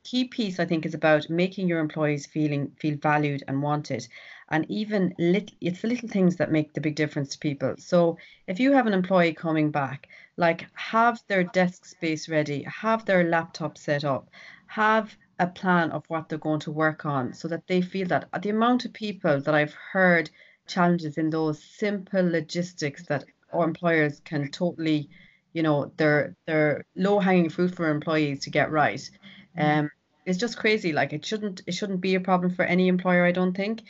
key 0.04 0.26
piece 0.26 0.60
I 0.60 0.66
think 0.66 0.86
is 0.86 0.94
about 0.94 1.30
making 1.30 1.68
your 1.68 1.80
employees 1.80 2.26
feeling 2.26 2.72
feel 2.80 2.98
valued 2.98 3.44
and 3.48 3.62
wanted 3.62 4.08
and 4.50 4.66
even 4.70 5.14
little 5.18 5.56
it's 5.62 5.82
the 5.82 5.88
little 5.88 6.10
things 6.10 6.36
that 6.36 6.52
make 6.52 6.74
the 6.74 6.82
big 6.82 6.96
difference 6.96 7.30
to 7.30 7.40
people. 7.40 7.76
So 7.78 8.18
if 8.48 8.60
you 8.60 8.72
have 8.74 8.88
an 8.88 8.94
employee 8.94 9.34
coming 9.34 9.72
back 9.72 10.08
like 10.38 10.68
have 10.74 11.22
their 11.28 11.44
desk 11.44 11.86
space 11.86 12.28
ready 12.30 12.64
have 12.64 13.06
their 13.06 13.24
laptop 13.24 13.78
set 13.78 14.04
up 14.04 14.30
have 14.68 15.16
a 15.40 15.48
plan 15.48 15.92
of 15.92 16.04
what 16.08 16.30
they're 16.30 16.38
going 16.38 16.60
to 16.62 16.72
work 16.72 17.06
on 17.06 17.34
so 17.34 17.48
that 17.48 17.68
they 17.68 17.82
feel 17.82 18.08
that 18.08 18.28
the 18.42 18.50
amount 18.50 18.86
of 18.86 18.94
people 18.94 19.40
that 19.42 19.54
I've 19.56 19.74
heard 19.74 20.30
challenges 20.68 21.18
in 21.18 21.30
those 21.30 21.62
simple 21.64 22.24
logistics 22.24 23.06
that 23.08 23.26
our 23.54 23.66
employers 23.66 24.22
can 24.26 24.50
totally 24.52 25.10
you 25.54 25.64
know 25.64 25.92
they're 25.98 26.36
they're 26.46 26.86
low 26.96 27.20
hanging 27.20 27.50
fruit 27.50 27.76
for 27.76 27.90
employees 27.90 28.42
to 28.42 28.50
get 28.50 28.72
right. 28.72 29.10
Mm-hmm. 29.58 29.80
um 29.80 29.92
it's 30.26 30.40
just 30.40 30.58
crazy 30.58 30.92
like 30.92 31.14
it 31.14 31.26
shouldn't 31.26 31.62
it 31.68 31.74
shouldn't 31.74 32.02
be 32.02 32.16
a 32.16 32.20
problem 32.20 32.54
for 32.56 32.66
any 32.66 32.88
employer 32.88 33.24
i 33.24 33.32
don't 33.32 33.56
think 33.56 33.84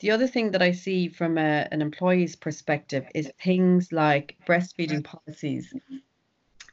the 0.00 0.10
other 0.10 0.26
thing 0.26 0.52
that 0.52 0.62
I 0.62 0.72
see 0.72 1.08
from 1.08 1.38
a, 1.38 1.66
an 1.70 1.82
employee's 1.82 2.36
perspective 2.36 3.06
is 3.14 3.30
things 3.42 3.92
like 3.92 4.36
breastfeeding 4.46 5.04
policies. 5.04 5.74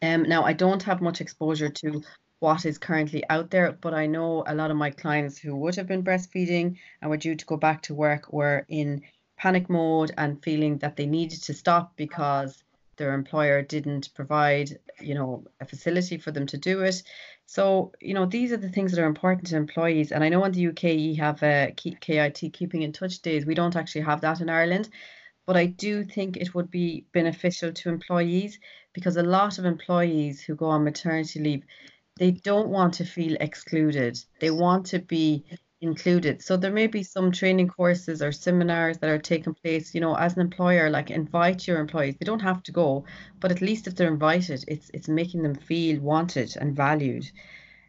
Um, 0.01 0.23
now, 0.23 0.43
I 0.43 0.53
don't 0.53 0.83
have 0.83 1.01
much 1.01 1.21
exposure 1.21 1.69
to 1.69 2.03
what 2.39 2.65
is 2.65 2.77
currently 2.77 3.23
out 3.29 3.49
there, 3.49 3.71
but 3.71 3.93
I 3.93 4.05
know 4.05 4.43
a 4.45 4.53
lot 4.53 4.69
of 4.69 4.77
my 4.77 4.91
clients 4.91 5.37
who 5.37 5.55
would 5.55 5.75
have 5.75 5.87
been 5.87 6.03
breastfeeding 6.03 6.77
and 7.01 7.09
were 7.09 7.17
due 7.17 7.35
to 7.35 7.45
go 7.45 7.57
back 7.57 7.81
to 7.83 7.95
work 7.95 8.31
were 8.31 8.65
in 8.67 9.01
panic 9.37 9.69
mode 9.69 10.11
and 10.17 10.43
feeling 10.43 10.77
that 10.79 10.95
they 10.95 11.05
needed 11.05 11.41
to 11.43 11.53
stop 11.53 11.95
because 11.95 12.63
their 12.97 13.13
employer 13.13 13.61
didn't 13.61 14.13
provide, 14.13 14.79
you 15.01 15.15
know, 15.15 15.43
a 15.59 15.65
facility 15.65 16.17
for 16.17 16.31
them 16.31 16.45
to 16.47 16.57
do 16.57 16.81
it. 16.81 17.03
So, 17.47 17.91
you 18.01 18.13
know, 18.13 18.25
these 18.25 18.51
are 18.51 18.57
the 18.57 18.69
things 18.69 18.91
that 18.91 19.01
are 19.01 19.05
important 19.05 19.47
to 19.47 19.55
employees. 19.57 20.11
And 20.11 20.23
I 20.23 20.29
know 20.29 20.43
in 20.45 20.51
the 20.51 20.67
UK 20.67 20.83
you 20.83 21.15
have 21.21 21.41
uh, 21.43 21.67
a 21.69 21.73
KIT 21.73 22.53
keeping 22.53 22.81
in 22.81 22.91
touch 22.91 23.21
days. 23.21 23.45
We 23.45 23.55
don't 23.55 23.75
actually 23.75 24.01
have 24.01 24.21
that 24.21 24.41
in 24.41 24.49
Ireland. 24.49 24.89
But 25.45 25.57
I 25.57 25.67
do 25.67 26.03
think 26.03 26.37
it 26.37 26.55
would 26.55 26.71
be 26.71 27.05
beneficial 27.13 27.71
to 27.71 27.89
employees 27.89 28.59
because 28.93 29.15
a 29.15 29.23
lot 29.23 29.59
of 29.59 29.65
employees 29.65 30.41
who 30.41 30.55
go 30.55 30.65
on 30.65 30.83
maternity 30.83 31.39
leave, 31.39 31.63
they 32.17 32.31
don't 32.31 32.69
want 32.69 32.95
to 32.95 33.05
feel 33.05 33.37
excluded. 33.39 34.17
They 34.39 34.49
want 34.49 34.87
to 34.87 34.99
be 34.99 35.45
included. 35.85 36.41
So 36.41 36.57
there 36.57 36.71
may 36.71 36.87
be 36.87 37.03
some 37.03 37.31
training 37.31 37.69
courses 37.69 38.21
or 38.21 38.31
seminars 38.31 38.97
that 38.99 39.09
are 39.09 39.19
taking 39.19 39.53
place, 39.53 39.95
you 39.95 40.01
know, 40.01 40.15
as 40.15 40.33
an 40.33 40.41
employer, 40.41 40.89
like 40.89 41.11
invite 41.11 41.67
your 41.67 41.79
employees. 41.79 42.15
They 42.19 42.25
don't 42.25 42.41
have 42.41 42.63
to 42.63 42.71
go, 42.71 43.05
but 43.39 43.51
at 43.51 43.61
least 43.61 43.87
if 43.87 43.95
they're 43.95 44.07
invited, 44.07 44.65
it's 44.67 44.89
it's 44.93 45.07
making 45.07 45.43
them 45.43 45.55
feel 45.55 45.99
wanted 46.01 46.55
and 46.59 46.75
valued. 46.75 47.29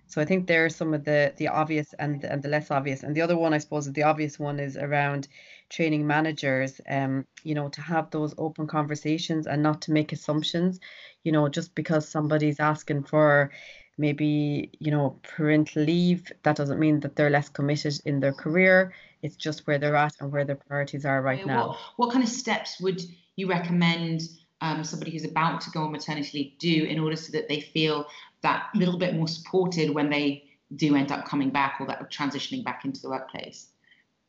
So 0.09 0.23
I 0.23 0.25
think 0.25 0.47
there 0.47 0.65
are 0.65 0.71
some 0.71 0.95
of 0.95 1.05
the 1.05 1.33
the 1.37 1.49
obvious 1.49 1.93
and 1.99 2.23
and 2.25 2.43
the 2.43 2.49
less 2.49 2.71
obvious. 2.71 3.03
And 3.03 3.15
the 3.15 3.23
other 3.23 3.37
one, 3.37 3.55
I 3.55 3.59
suppose, 3.59 3.87
is 3.87 3.93
the 3.93 4.05
obvious 4.05 4.39
one 4.39 4.61
is 4.61 4.77
around 4.77 5.29
training 5.69 6.07
managers, 6.07 6.81
um, 6.89 7.27
you 7.43 7.55
know, 7.55 7.69
to 7.71 7.81
have 7.81 8.11
those 8.11 8.35
open 8.39 8.67
conversations 8.67 9.47
and 9.47 9.63
not 9.63 9.83
to 9.83 9.93
make 9.93 10.13
assumptions, 10.13 10.79
you 11.25 11.33
know, 11.33 11.49
just 11.49 11.75
because 11.75 12.09
somebody's 12.09 12.61
asking 12.61 13.03
for 13.03 13.51
maybe 13.99 14.71
you 14.79 14.91
know 14.91 15.19
parental 15.23 15.83
leave 15.83 16.31
that 16.43 16.57
doesn't 16.57 16.79
mean 16.79 17.01
that 17.01 17.17
they're 17.17 17.31
less 17.31 17.49
committed 17.49 17.99
in 18.05 18.21
their 18.21 18.33
career. 18.33 18.93
It's 19.23 19.37
just 19.37 19.67
where 19.67 19.79
they're 19.79 19.97
at 19.97 20.15
and 20.21 20.31
where 20.31 20.45
their 20.45 20.57
priorities 20.57 21.05
are 21.05 21.23
right 21.23 21.39
what, 21.39 21.47
now. 21.47 21.79
what 21.97 22.13
kind 22.13 22.23
of 22.23 22.31
steps 22.31 22.81
would 22.81 23.03
you 23.37 23.49
recommend 23.49 24.23
um, 24.61 24.85
somebody 24.85 25.11
who's 25.11 25.25
about 25.25 25.61
to 25.63 25.71
go 25.71 25.85
on 25.85 25.93
maternity 25.93 26.31
leave 26.39 26.59
do 26.59 26.85
in 26.85 26.99
order 26.99 27.17
so 27.17 27.33
that 27.33 27.49
they 27.49 27.61
feel 27.61 28.07
that 28.43 28.69
little 28.75 28.99
bit 28.99 29.15
more 29.15 29.29
supported 29.29 29.91
when 29.91 30.09
they 30.11 30.45
do 30.77 30.97
end 30.97 31.13
up 31.13 31.25
coming 31.27 31.51
back 31.51 31.77
or 31.81 31.87
that 31.87 32.11
transitioning 32.11 32.65
back 32.65 32.85
into 32.85 33.01
the 33.01 33.09
workplace 33.09 33.69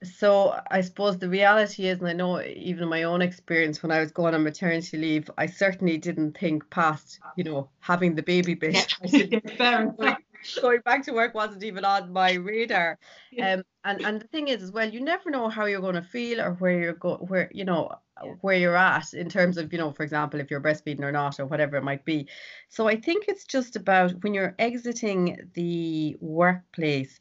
so 0.03 0.60
I 0.69 0.81
suppose 0.81 1.17
the 1.17 1.29
reality 1.29 1.88
is, 1.88 1.99
and 1.99 2.07
I 2.07 2.13
know 2.13 2.41
even 2.41 2.83
in 2.83 2.89
my 2.89 3.03
own 3.03 3.21
experience 3.21 3.81
when 3.81 3.91
I 3.91 3.99
was 3.99 4.12
going 4.12 4.36
on 4.36 4.43
maternity 4.43 4.97
leave, 4.97 5.29
I 5.38 5.47
certainly 5.47 5.97
didn't 5.97 6.38
think 6.38 6.69
past, 6.69 7.19
you 7.36 7.43
know, 7.43 7.69
having 7.79 8.15
the 8.15 8.23
baby 8.23 8.53
bit. 8.53 8.95
Yeah. 9.03 10.15
going 10.62 10.81
back 10.81 11.03
to 11.03 11.13
work 11.13 11.33
wasn't 11.33 11.63
even 11.63 11.83
on 11.83 12.13
my 12.13 12.33
radar. 12.33 12.99
Yeah. 13.31 13.53
Um, 13.53 13.63
and 13.83 14.01
and 14.01 14.21
the 14.21 14.27
thing 14.27 14.49
is, 14.49 14.62
as 14.62 14.71
well, 14.71 14.89
you 14.89 15.01
never 15.01 15.29
know 15.29 15.49
how 15.49 15.65
you're 15.65 15.81
going 15.81 15.95
to 15.95 16.01
feel 16.01 16.41
or 16.41 16.53
where 16.53 16.79
you're 16.79 16.93
go, 16.93 17.15
where 17.15 17.49
you 17.53 17.65
know 17.65 17.91
yeah. 18.23 18.33
where 18.41 18.55
you're 18.55 18.77
at 18.77 19.13
in 19.13 19.29
terms 19.29 19.57
of 19.57 19.71
you 19.71 19.79
know, 19.79 19.91
for 19.91 20.03
example, 20.03 20.39
if 20.39 20.51
you're 20.51 20.62
breastfeeding 20.62 21.03
or 21.03 21.12
not 21.12 21.39
or 21.39 21.45
whatever 21.45 21.77
it 21.77 21.83
might 21.83 22.05
be. 22.05 22.27
So 22.69 22.88
I 22.88 22.97
think 22.97 23.25
it's 23.27 23.45
just 23.45 23.75
about 23.75 24.12
when 24.23 24.33
you're 24.33 24.55
exiting 24.60 25.49
the 25.53 26.17
workplace 26.19 27.19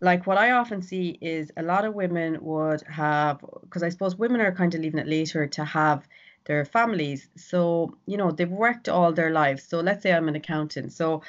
like 0.00 0.26
what 0.26 0.38
I 0.38 0.52
often 0.52 0.82
see 0.82 1.18
is 1.20 1.52
a 1.56 1.62
lot 1.62 1.84
of 1.84 1.94
women 1.94 2.38
would 2.40 2.82
have 2.82 3.44
because 3.62 3.82
I 3.82 3.90
suppose 3.90 4.16
women 4.16 4.40
are 4.40 4.52
kind 4.52 4.74
of 4.74 4.80
leaving 4.80 5.00
it 5.00 5.06
later 5.08 5.46
to 5.46 5.64
have 5.64 6.08
their 6.46 6.64
families. 6.64 7.28
So, 7.36 7.96
you 8.06 8.16
know, 8.16 8.30
they've 8.30 8.50
worked 8.50 8.88
all 8.88 9.12
their 9.12 9.30
lives. 9.30 9.62
So 9.62 9.80
let's 9.80 10.02
say 10.02 10.12
I'm 10.12 10.28
an 10.28 10.36
accountant. 10.36 10.92
So 10.92 11.22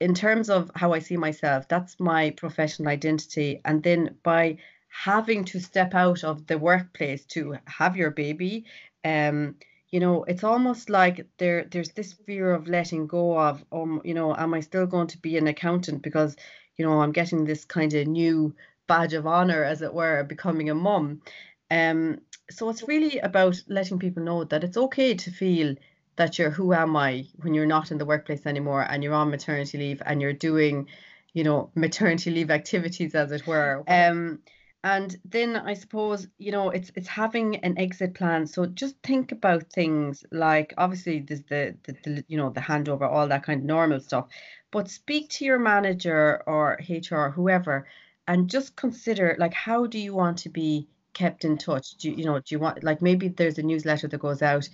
in 0.00 0.14
terms 0.14 0.50
of 0.50 0.70
how 0.74 0.92
I 0.92 0.98
see 1.00 1.16
myself, 1.16 1.68
that's 1.68 2.00
my 2.00 2.30
professional 2.30 2.88
identity. 2.88 3.60
And 3.64 3.82
then 3.82 4.16
by 4.22 4.58
having 4.88 5.44
to 5.44 5.60
step 5.60 5.94
out 5.94 6.24
of 6.24 6.46
the 6.46 6.58
workplace 6.58 7.24
to 7.26 7.56
have 7.66 7.96
your 7.96 8.10
baby, 8.10 8.64
um, 9.04 9.56
you 9.90 10.00
know, 10.00 10.24
it's 10.24 10.44
almost 10.44 10.90
like 10.90 11.26
there 11.38 11.64
there's 11.70 11.90
this 11.90 12.12
fear 12.12 12.52
of 12.52 12.66
letting 12.66 13.06
go 13.06 13.38
of, 13.38 13.64
um, 13.72 14.00
you 14.04 14.14
know, 14.14 14.34
am 14.34 14.54
I 14.54 14.60
still 14.60 14.86
going 14.86 15.06
to 15.08 15.18
be 15.18 15.36
an 15.36 15.46
accountant 15.46 16.02
because 16.02 16.36
you 16.76 16.86
know, 16.86 17.00
I'm 17.00 17.12
getting 17.12 17.44
this 17.44 17.64
kind 17.64 17.92
of 17.94 18.06
new 18.06 18.54
badge 18.86 19.14
of 19.14 19.26
honor, 19.26 19.64
as 19.64 19.82
it 19.82 19.92
were, 19.92 20.24
becoming 20.24 20.70
a 20.70 20.74
mum. 20.74 21.22
Um, 21.70 22.20
so 22.50 22.68
it's 22.68 22.86
really 22.86 23.18
about 23.18 23.60
letting 23.68 23.98
people 23.98 24.22
know 24.22 24.44
that 24.44 24.64
it's 24.64 24.76
okay 24.76 25.14
to 25.14 25.30
feel 25.30 25.74
that 26.16 26.38
you're 26.38 26.50
who 26.50 26.72
am 26.72 26.96
I 26.96 27.26
when 27.36 27.54
you're 27.54 27.66
not 27.66 27.90
in 27.90 27.98
the 27.98 28.06
workplace 28.06 28.46
anymore 28.46 28.86
and 28.88 29.02
you're 29.02 29.14
on 29.14 29.30
maternity 29.30 29.78
leave 29.78 30.02
and 30.06 30.20
you're 30.22 30.32
doing, 30.32 30.88
you 31.34 31.44
know, 31.44 31.70
maternity 31.74 32.30
leave 32.30 32.50
activities, 32.50 33.14
as 33.14 33.32
it 33.32 33.46
were. 33.46 33.82
Um, 33.86 34.40
and 34.84 35.16
then 35.24 35.56
I 35.56 35.74
suppose 35.74 36.28
you 36.38 36.52
know 36.52 36.70
it's 36.70 36.92
it's 36.94 37.08
having 37.08 37.56
an 37.56 37.76
exit 37.76 38.14
plan. 38.14 38.46
So 38.46 38.66
just 38.66 38.94
think 39.02 39.32
about 39.32 39.72
things 39.72 40.24
like 40.30 40.74
obviously 40.78 41.18
there's 41.20 41.42
the, 41.42 41.76
the, 41.82 41.96
the 42.04 42.24
you 42.28 42.36
know 42.36 42.50
the 42.50 42.60
handover, 42.60 43.10
all 43.10 43.26
that 43.26 43.42
kind 43.42 43.60
of 43.60 43.66
normal 43.66 43.98
stuff, 43.98 44.28
but 44.76 44.90
speak 44.90 45.30
to 45.30 45.42
your 45.42 45.58
manager 45.58 46.42
or 46.46 46.78
HR, 46.86 47.30
whoever, 47.30 47.86
and 48.28 48.50
just 48.50 48.76
consider 48.76 49.34
like 49.38 49.54
how 49.54 49.86
do 49.86 49.98
you 49.98 50.14
want 50.14 50.36
to 50.36 50.50
be 50.50 50.86
kept 51.14 51.46
in 51.46 51.56
touch? 51.56 51.96
Do 51.96 52.10
you, 52.10 52.16
you 52.18 52.24
know, 52.26 52.38
do 52.40 52.44
you 52.50 52.58
want 52.58 52.84
like 52.84 53.00
maybe 53.00 53.28
there's 53.28 53.56
a 53.56 53.62
newsletter 53.62 54.06
that 54.06 54.18
goes 54.18 54.42
out, 54.42 54.68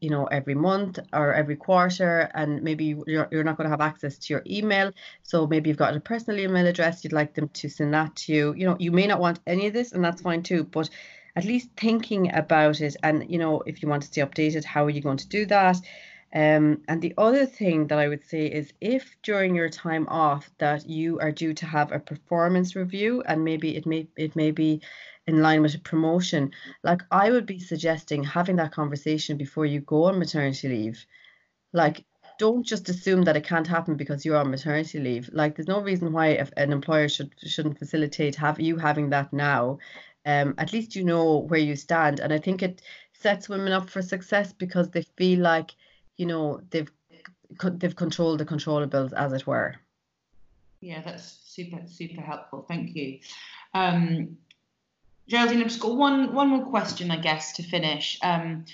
you 0.00 0.08
know, 0.08 0.24
every 0.24 0.54
month 0.54 0.98
or 1.12 1.34
every 1.34 1.56
quarter, 1.56 2.30
and 2.32 2.62
maybe 2.62 2.96
you're, 3.06 3.28
you're 3.30 3.44
not 3.44 3.58
going 3.58 3.66
to 3.66 3.70
have 3.70 3.82
access 3.82 4.16
to 4.16 4.32
your 4.32 4.42
email. 4.46 4.92
So 5.24 5.46
maybe 5.46 5.68
you've 5.68 5.76
got 5.76 5.94
a 5.94 6.00
personal 6.00 6.40
email 6.40 6.66
address, 6.66 7.04
you'd 7.04 7.12
like 7.12 7.34
them 7.34 7.50
to 7.50 7.68
send 7.68 7.92
that 7.92 8.16
to 8.16 8.32
you. 8.32 8.54
You 8.54 8.64
know, 8.64 8.76
you 8.80 8.92
may 8.92 9.06
not 9.06 9.20
want 9.20 9.40
any 9.46 9.66
of 9.66 9.74
this, 9.74 9.92
and 9.92 10.02
that's 10.02 10.22
fine 10.22 10.42
too, 10.42 10.64
but 10.64 10.88
at 11.36 11.44
least 11.44 11.68
thinking 11.76 12.32
about 12.34 12.80
it 12.80 12.96
and 13.02 13.28
you 13.30 13.38
know 13.38 13.60
if 13.66 13.82
you 13.82 13.88
want 13.88 14.02
to 14.02 14.08
stay 14.08 14.22
updated 14.22 14.64
how 14.64 14.84
are 14.84 14.90
you 14.90 15.00
going 15.00 15.16
to 15.16 15.28
do 15.28 15.44
that 15.44 15.76
um, 16.34 16.82
and 16.88 17.00
the 17.00 17.14
other 17.16 17.46
thing 17.46 17.86
that 17.86 17.98
I 18.00 18.08
would 18.08 18.24
say 18.24 18.46
is 18.46 18.72
if 18.80 19.16
during 19.22 19.54
your 19.54 19.68
time 19.68 20.08
off 20.08 20.50
that 20.58 20.88
you 20.88 21.20
are 21.20 21.30
due 21.30 21.54
to 21.54 21.66
have 21.66 21.92
a 21.92 22.00
performance 22.00 22.74
review 22.74 23.22
and 23.22 23.44
maybe 23.44 23.76
it 23.76 23.86
may 23.86 24.08
it 24.16 24.34
may 24.34 24.50
be 24.50 24.82
in 25.28 25.42
line 25.42 25.62
with 25.62 25.76
a 25.76 25.78
promotion, 25.78 26.50
like 26.82 27.02
I 27.12 27.30
would 27.30 27.46
be 27.46 27.60
suggesting 27.60 28.24
having 28.24 28.56
that 28.56 28.72
conversation 28.72 29.36
before 29.36 29.64
you 29.64 29.80
go 29.80 30.04
on 30.04 30.18
maternity 30.18 30.68
leave. 30.68 31.06
Like 31.72 32.04
don't 32.40 32.66
just 32.66 32.88
assume 32.88 33.22
that 33.22 33.36
it 33.36 33.44
can't 33.44 33.68
happen 33.68 33.94
because 33.96 34.24
you're 34.24 34.36
on 34.36 34.50
maternity 34.50 34.98
leave. 34.98 35.30
Like 35.32 35.54
there's 35.54 35.68
no 35.68 35.80
reason 35.80 36.12
why 36.12 36.44
an 36.56 36.72
employer 36.72 37.08
should 37.08 37.32
shouldn't 37.38 37.78
facilitate 37.78 38.34
have 38.36 38.58
you 38.58 38.76
having 38.76 39.10
that 39.10 39.32
now. 39.32 39.78
Um, 40.26 40.54
at 40.58 40.72
least 40.72 40.96
you 40.96 41.04
know 41.04 41.38
where 41.38 41.60
you 41.60 41.76
stand. 41.76 42.18
And 42.18 42.32
I 42.32 42.38
think 42.38 42.60
it 42.60 42.82
sets 43.12 43.48
women 43.48 43.72
up 43.72 43.88
for 43.88 44.02
success 44.02 44.52
because 44.52 44.90
they 44.90 45.02
feel 45.16 45.38
like 45.38 45.70
you 46.16 46.26
know 46.26 46.60
they've 46.70 46.90
they've 47.62 47.96
controlled 47.96 48.40
the 48.40 48.44
controllables 48.44 49.12
as 49.12 49.32
it 49.32 49.46
were 49.46 49.74
yeah 50.80 51.00
that's 51.02 51.38
super 51.44 51.80
super 51.86 52.20
helpful 52.20 52.64
thank 52.68 52.94
you 52.94 53.18
um 53.74 54.36
Geraldine, 55.28 55.60
I've 55.60 55.68
just 55.68 55.80
got 55.80 55.96
one 55.96 56.34
one 56.34 56.48
more 56.48 56.66
question, 56.66 57.10
I 57.10 57.16
guess, 57.16 57.54
to 57.54 57.62
finish. 57.62 58.18
Um, 58.22 58.66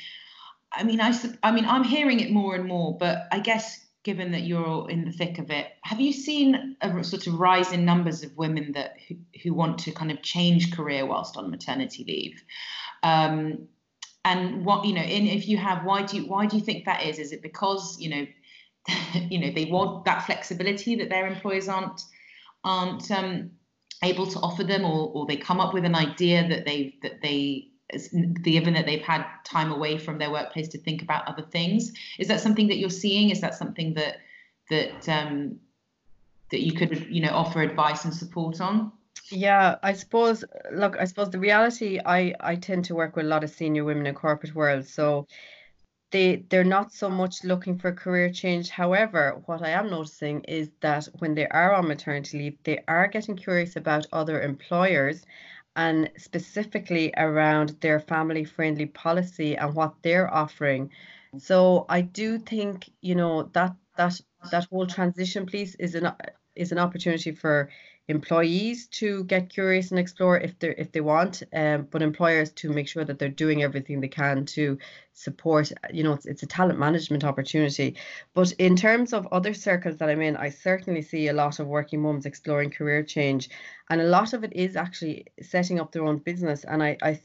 I 0.72 0.83
mean, 0.85 1.00
I, 1.00 1.14
I 1.42 1.53
mean, 1.53 1.64
I'm 1.64 1.85
hearing 1.85 2.20
it 2.20 2.31
more 2.31 2.55
and 2.55 2.66
more, 2.66 2.96
but 2.96 3.29
I 3.33 3.40
guess 3.40 3.87
given 4.03 4.33
that 4.33 4.42
you're 4.42 4.88
in 4.90 5.05
the 5.05 5.12
thick 5.12 5.38
of 5.38 5.50
it, 5.50 5.68
have 5.83 6.00
you 6.00 6.12
seen 6.12 6.76
a 6.81 7.05
sort 7.05 7.26
of 7.26 7.38
rise 7.38 7.72
in 7.72 7.85
numbers 7.85 8.22
of 8.22 8.37
women 8.37 8.72
that 8.72 8.96
who, 9.07 9.16
who 9.42 9.53
want 9.53 9.79
to 9.79 9.92
kind 9.92 10.11
of 10.11 10.22
change 10.22 10.74
career 10.74 11.05
whilst 11.05 11.37
on 11.37 11.50
maternity 11.50 12.05
leave? 12.07 12.42
Um, 13.03 13.68
and 14.25 14.65
what 14.65 14.85
you 14.85 14.95
know 14.95 15.03
in 15.03 15.27
if 15.27 15.49
you 15.49 15.57
have 15.57 15.85
why 15.85 16.03
do 16.03 16.17
you 16.17 16.27
why 16.27 16.47
do 16.47 16.57
you 16.57 16.63
think 16.63 16.85
that 16.85 17.05
is? 17.05 17.19
Is 17.19 17.33
it 17.33 17.43
because 17.43 17.99
you 17.99 18.11
know 18.11 18.27
you 19.15 19.39
know 19.39 19.51
they 19.53 19.67
want 19.67 20.05
that 20.05 20.25
flexibility 20.27 20.97
that 20.97 21.09
their 21.09 21.27
employers 21.27 21.69
aren't 21.69 22.03
aren't 22.65 23.11
um, 23.11 23.51
able 24.03 24.27
to 24.27 24.39
offer 24.41 24.65
them 24.65 24.85
or, 24.85 25.11
or 25.15 25.27
they 25.27 25.37
come 25.37 25.61
up 25.61 25.73
with 25.73 25.85
an 25.85 25.95
idea 25.95 26.47
that 26.49 26.65
they 26.65 26.95
that 27.03 27.23
they 27.23 27.69
given 28.43 28.75
that 28.75 28.87
they've 28.87 29.03
had 29.03 29.27
time 29.45 29.73
away 29.73 29.99
from 29.99 30.19
their 30.19 30.31
workplace 30.31 30.69
to 30.69 30.79
think 30.79 31.03
about 31.03 31.27
other 31.27 31.43
things. 31.43 31.93
Is 32.19 32.29
that 32.29 32.41
something 32.41 32.69
that 32.69 32.79
you're 32.79 32.91
seeing? 32.91 33.31
Is 33.31 33.41
that 33.41 33.55
something 33.55 33.95
that 33.95 34.19
that 34.69 35.09
um, 35.09 35.59
that 36.51 36.61
you 36.61 36.73
could 36.73 37.07
you 37.09 37.23
know 37.23 37.33
offer 37.33 37.63
advice 37.63 38.05
and 38.05 38.15
support 38.15 38.61
on 38.61 38.93
yeah, 39.31 39.77
I 39.83 39.92
suppose 39.92 40.44
look, 40.73 40.96
I 40.99 41.05
suppose 41.05 41.31
the 41.31 41.38
reality 41.38 42.01
I 42.05 42.35
I 42.40 42.57
tend 42.57 42.85
to 42.87 42.94
work 42.94 43.16
with 43.16 43.27
a 43.27 43.29
lot 43.29 43.44
of 43.44 43.51
senior 43.51 43.85
women 43.85 44.07
in 44.07 44.14
corporate 44.14 44.55
world, 44.55 44.87
so 44.87 45.27
they 46.11 46.37
they're 46.49 46.64
not 46.64 46.92
so 46.92 47.09
much 47.09 47.44
looking 47.44 47.79
for 47.79 47.92
career 47.92 48.31
change. 48.31 48.70
However, 48.70 49.42
what 49.46 49.62
I 49.62 49.70
am 49.70 49.90
noticing 49.90 50.42
is 50.44 50.70
that 50.81 51.09
when 51.18 51.35
they 51.35 51.46
are 51.49 51.75
on 51.75 51.88
maternity 51.88 52.38
leave, 52.38 52.59
they 52.64 52.81
are 52.88 53.09
getting 53.09 53.37
curious 53.37 53.77
about 53.77 54.07
other 54.12 54.40
employers 54.42 55.25
and 55.77 56.11
specifically 56.16 57.12
around 57.16 57.70
their 57.81 58.01
family 58.01 58.44
friendly 58.44 58.87
policy 58.87 59.57
and 59.57 59.75
what 59.75 59.94
they're 60.03 60.33
offering. 60.33 60.90
So 61.38 61.87
I 61.88 62.01
do 62.03 62.38
think, 62.38 62.90
you 63.01 63.14
know, 63.14 63.44
that 63.55 63.77
that 63.96 64.20
that 64.51 64.66
whole 64.70 64.87
transition 64.87 65.46
piece 65.46 65.75
is 65.77 65.94
an 65.94 66.12
is 66.57 66.73
an 66.73 66.79
opportunity 66.79 67.33
for 67.33 67.70
employees 68.11 68.88
to 68.88 69.25
get 69.25 69.49
curious 69.49 69.90
and 69.90 70.01
explore 70.01 70.37
if 70.38 70.59
they 70.59 70.75
if 70.77 70.90
they 70.92 71.01
want, 71.01 71.42
um, 71.55 71.87
but 71.90 72.03
employers 72.03 72.51
to 72.51 72.68
make 72.70 72.88
sure 72.88 73.05
that 73.05 73.18
they're 73.18 73.29
doing 73.44 73.62
everything 73.62 74.01
they 74.01 74.09
can 74.09 74.44
to 74.46 74.79
support. 75.12 75.70
You 75.92 76.03
know, 76.03 76.14
it's, 76.14 76.27
it's 76.27 76.42
a 76.42 76.46
talent 76.46 76.79
management 76.79 77.25
opportunity. 77.25 77.96
But 78.35 78.53
in 78.53 78.75
terms 78.77 79.12
of 79.12 79.29
other 79.31 79.55
circles 79.55 79.96
that 79.99 80.11
I'm 80.11 80.23
in, 80.23 80.37
I 80.37 80.51
certainly 80.51 81.03
see 81.03 81.29
a 81.29 81.33
lot 81.33 81.61
of 81.61 81.68
working 81.68 82.03
mums 82.03 82.27
exploring 82.27 82.70
career 82.70 83.03
change, 83.03 83.49
and 83.88 84.01
a 84.01 84.05
lot 84.05 84.33
of 84.33 84.44
it 84.44 84.53
is 84.55 84.77
actually 84.77 85.27
setting 85.40 85.79
up 85.81 85.92
their 85.92 86.05
own 86.05 86.18
business. 86.18 86.64
And 86.64 86.83
I 86.83 86.96
I 87.03 87.20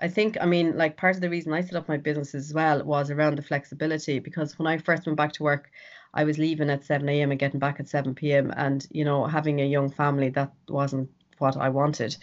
I 0.00 0.08
think, 0.08 0.36
I 0.40 0.46
mean, 0.46 0.76
like 0.76 0.96
part 0.96 1.14
of 1.14 1.20
the 1.20 1.30
reason 1.30 1.52
I 1.52 1.60
set 1.60 1.76
up 1.76 1.88
my 1.88 1.98
business 1.98 2.34
as 2.34 2.52
well 2.52 2.82
was 2.82 3.10
around 3.10 3.36
the 3.36 3.42
flexibility 3.42 4.18
because 4.18 4.58
when 4.58 4.66
I 4.66 4.78
first 4.78 5.06
went 5.06 5.16
back 5.16 5.32
to 5.34 5.42
work, 5.42 5.70
I 6.14 6.24
was 6.24 6.38
leaving 6.38 6.70
at 6.70 6.84
7 6.84 7.08
a.m. 7.08 7.30
and 7.30 7.40
getting 7.40 7.60
back 7.60 7.80
at 7.80 7.88
7 7.88 8.14
p.m. 8.14 8.52
And, 8.56 8.86
you 8.90 9.04
know, 9.04 9.24
having 9.26 9.60
a 9.60 9.66
young 9.66 9.90
family, 9.90 10.28
that 10.30 10.52
wasn't 10.68 11.10
what 11.38 11.56
I 11.56 11.68
wanted. 11.70 12.16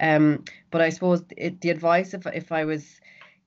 Um, 0.00 0.44
but 0.70 0.80
I 0.80 0.90
suppose 0.90 1.22
it, 1.36 1.60
the 1.60 1.70
advice, 1.70 2.14
if, 2.14 2.26
if 2.26 2.52
I 2.52 2.64
was 2.64 3.00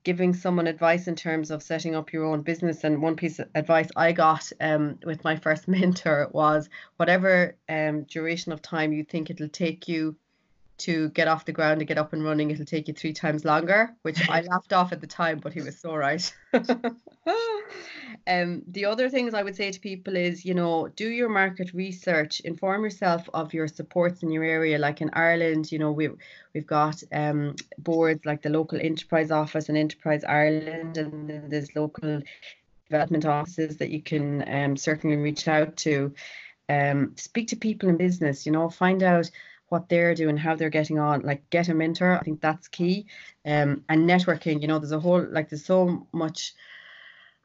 giving 0.04 0.34
someone 0.34 0.68
advice 0.68 1.08
in 1.08 1.16
terms 1.16 1.50
of 1.50 1.62
setting 1.62 1.96
up 1.96 2.12
your 2.12 2.24
own 2.24 2.42
business, 2.42 2.84
and 2.84 3.02
one 3.02 3.16
piece 3.16 3.38
of 3.38 3.48
advice 3.54 3.88
I 3.96 4.12
got 4.12 4.52
um, 4.60 4.98
with 5.04 5.24
my 5.24 5.36
first 5.44 5.66
mentor 5.66 6.28
was 6.32 6.68
whatever 6.96 7.56
um, 7.68 8.04
duration 8.04 8.52
of 8.52 8.62
time 8.62 8.92
you 8.92 9.02
think 9.02 9.30
it'll 9.30 9.48
take 9.48 9.88
you 9.88 10.16
to 10.78 11.08
get 11.10 11.28
off 11.28 11.44
the 11.44 11.52
ground 11.52 11.80
and 11.80 11.88
get 11.88 11.98
up 11.98 12.12
and 12.12 12.24
running, 12.24 12.50
it'll 12.50 12.64
take 12.64 12.88
you 12.88 12.94
three 12.94 13.12
times 13.12 13.44
longer, 13.44 13.94
which 14.02 14.28
I 14.28 14.40
laughed 14.50 14.72
off 14.72 14.92
at 14.92 15.00
the 15.00 15.06
time, 15.06 15.38
but 15.38 15.52
he 15.52 15.62
was 15.62 15.78
so 15.78 15.94
right. 15.94 16.34
um, 18.26 18.62
the 18.68 18.84
other 18.84 19.08
things 19.08 19.34
I 19.34 19.42
would 19.42 19.56
say 19.56 19.70
to 19.70 19.80
people 19.80 20.16
is, 20.16 20.44
you 20.44 20.54
know, 20.54 20.88
do 20.88 21.08
your 21.08 21.28
market 21.28 21.72
research, 21.72 22.40
inform 22.40 22.84
yourself 22.84 23.28
of 23.32 23.54
your 23.54 23.68
supports 23.68 24.22
in 24.22 24.30
your 24.30 24.44
area. 24.44 24.78
Like 24.78 25.00
in 25.00 25.10
Ireland, 25.12 25.72
you 25.72 25.78
know, 25.78 25.92
we 25.92 26.10
we've 26.52 26.66
got 26.66 27.02
um, 27.12 27.56
boards 27.78 28.24
like 28.26 28.42
the 28.42 28.50
local 28.50 28.78
enterprise 28.80 29.30
office 29.30 29.68
and 29.68 29.78
Enterprise 29.78 30.24
Ireland, 30.24 30.98
and 30.98 31.30
then 31.30 31.48
there's 31.48 31.74
local 31.74 32.20
development 32.88 33.24
offices 33.24 33.78
that 33.78 33.90
you 33.90 34.02
can 34.02 34.44
um, 34.48 34.76
certainly 34.76 35.16
reach 35.16 35.48
out 35.48 35.76
to. 35.78 36.14
Um, 36.68 37.12
speak 37.16 37.48
to 37.48 37.56
people 37.56 37.88
in 37.88 37.96
business, 37.96 38.44
you 38.44 38.50
know, 38.50 38.68
find 38.68 39.02
out 39.04 39.30
what 39.68 39.88
they're 39.88 40.14
doing, 40.14 40.36
how 40.36 40.54
they're 40.54 40.70
getting 40.70 40.98
on. 40.98 41.20
Like 41.22 41.48
get 41.50 41.68
a 41.68 41.74
mentor. 41.74 42.16
I 42.16 42.20
think 42.20 42.40
that's 42.40 42.68
key. 42.68 43.06
Um, 43.44 43.84
and 43.88 44.08
networking. 44.08 44.60
You 44.60 44.68
know, 44.68 44.78
there's 44.78 44.92
a 44.92 45.00
whole 45.00 45.26
like 45.30 45.50
there's 45.50 45.64
so 45.64 46.06
much 46.12 46.54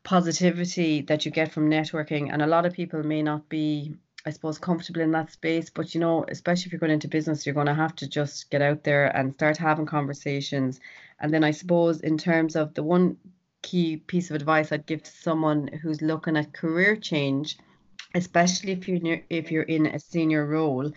positivity 0.03 1.01
that 1.01 1.25
you 1.25 1.31
get 1.31 1.51
from 1.51 1.69
networking, 1.69 2.31
and 2.31 2.41
a 2.41 2.47
lot 2.47 2.65
of 2.65 2.73
people 2.73 3.03
may 3.03 3.21
not 3.21 3.49
be 3.49 3.95
I 4.25 4.29
suppose, 4.29 4.59
comfortable 4.59 5.01
in 5.01 5.11
that 5.11 5.31
space. 5.31 5.69
But 5.69 5.93
you 5.95 5.99
know, 5.99 6.25
especially 6.29 6.67
if 6.67 6.71
you're 6.71 6.79
going 6.79 6.91
into 6.91 7.07
business, 7.07 7.45
you're 7.45 7.55
going 7.55 7.67
to 7.67 7.73
have 7.73 7.95
to 7.97 8.07
just 8.07 8.49
get 8.51 8.61
out 8.61 8.83
there 8.83 9.07
and 9.15 9.33
start 9.33 9.57
having 9.57 9.85
conversations. 9.85 10.79
And 11.19 11.33
then 11.33 11.43
I 11.43 11.51
suppose, 11.51 12.01
in 12.01 12.17
terms 12.17 12.55
of 12.55 12.73
the 12.73 12.83
one 12.83 13.17
key 13.61 13.97
piece 13.97 14.29
of 14.29 14.35
advice 14.35 14.71
I'd 14.71 14.87
give 14.87 15.03
to 15.03 15.11
someone 15.11 15.67
who's 15.67 16.01
looking 16.01 16.37
at 16.37 16.53
career 16.53 16.95
change, 16.95 17.57
especially 18.15 18.73
if 18.73 18.87
you're 18.87 19.21
if 19.29 19.51
you're 19.51 19.63
in 19.63 19.87
a 19.87 19.99
senior 19.99 20.45
role, 20.45 20.91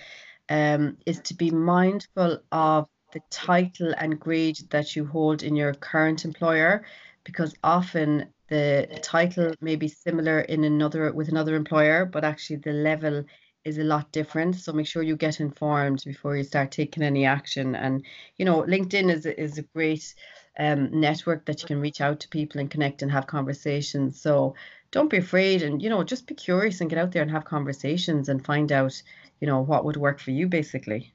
um, 0.49 0.99
is 1.07 1.21
to 1.21 1.35
be 1.35 1.51
mindful 1.51 2.39
of 2.53 2.87
the 3.13 3.21
title 3.31 3.95
and 3.97 4.19
grade 4.19 4.59
that 4.71 4.97
you 4.97 5.07
hold 5.07 5.43
in 5.43 5.57
your 5.57 5.75
current 5.75 6.25
employer, 6.25 6.85
because 7.25 7.55
often 7.63 8.27
the 8.49 8.87
title 9.03 9.55
may 9.61 9.77
be 9.77 9.89
similar 9.89 10.41
in 10.41 10.65
another 10.65 11.13
with 11.13 11.29
another 11.29 11.55
employer, 11.55 12.05
but 12.05 12.25
actually 12.25 12.57
the 12.57 12.73
level 12.73 13.25
is 13.65 13.79
a 13.79 13.85
lot 13.85 14.13
different. 14.13 14.57
So 14.57 14.73
make 14.73 14.87
sure 14.87 15.03
you 15.03 15.17
get 15.17 15.41
informed 15.41 16.03
before 16.05 16.37
you 16.37 16.45
start 16.45 16.71
taking 16.71 17.03
any 17.03 17.25
action. 17.25 17.75
And 17.75 18.05
you 18.37 18.45
know, 18.45 18.63
LinkedIn 18.63 19.11
is 19.11 19.25
is 19.25 19.59
a 19.59 19.63
great 19.63 20.15
um, 20.59 21.01
network 21.01 21.47
that 21.47 21.63
you 21.63 21.67
can 21.67 21.81
reach 21.81 22.01
out 22.01 22.21
to 22.21 22.29
people 22.29 22.61
and 22.61 22.71
connect 22.71 23.03
and 23.03 23.11
have 23.11 23.27
conversations. 23.27 24.21
So 24.21 24.55
don't 24.91 25.11
be 25.11 25.17
afraid, 25.17 25.63
and 25.63 25.83
you 25.83 25.89
know, 25.89 26.05
just 26.05 26.27
be 26.27 26.35
curious 26.35 26.81
and 26.81 26.91
get 26.91 26.99
out 26.99 27.13
there 27.13 27.23
and 27.23 27.31
have 27.31 27.45
conversations 27.45 28.29
and 28.29 28.45
find 28.45 28.71
out, 28.71 29.03
you 29.41 29.47
know, 29.47 29.61
what 29.61 29.85
would 29.85 29.97
work 29.97 30.21
for 30.21 30.31
you, 30.31 30.49
basically. 30.49 31.13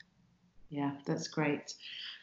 Yeah, 0.70 0.92
that's 1.06 1.28
great. 1.28 1.74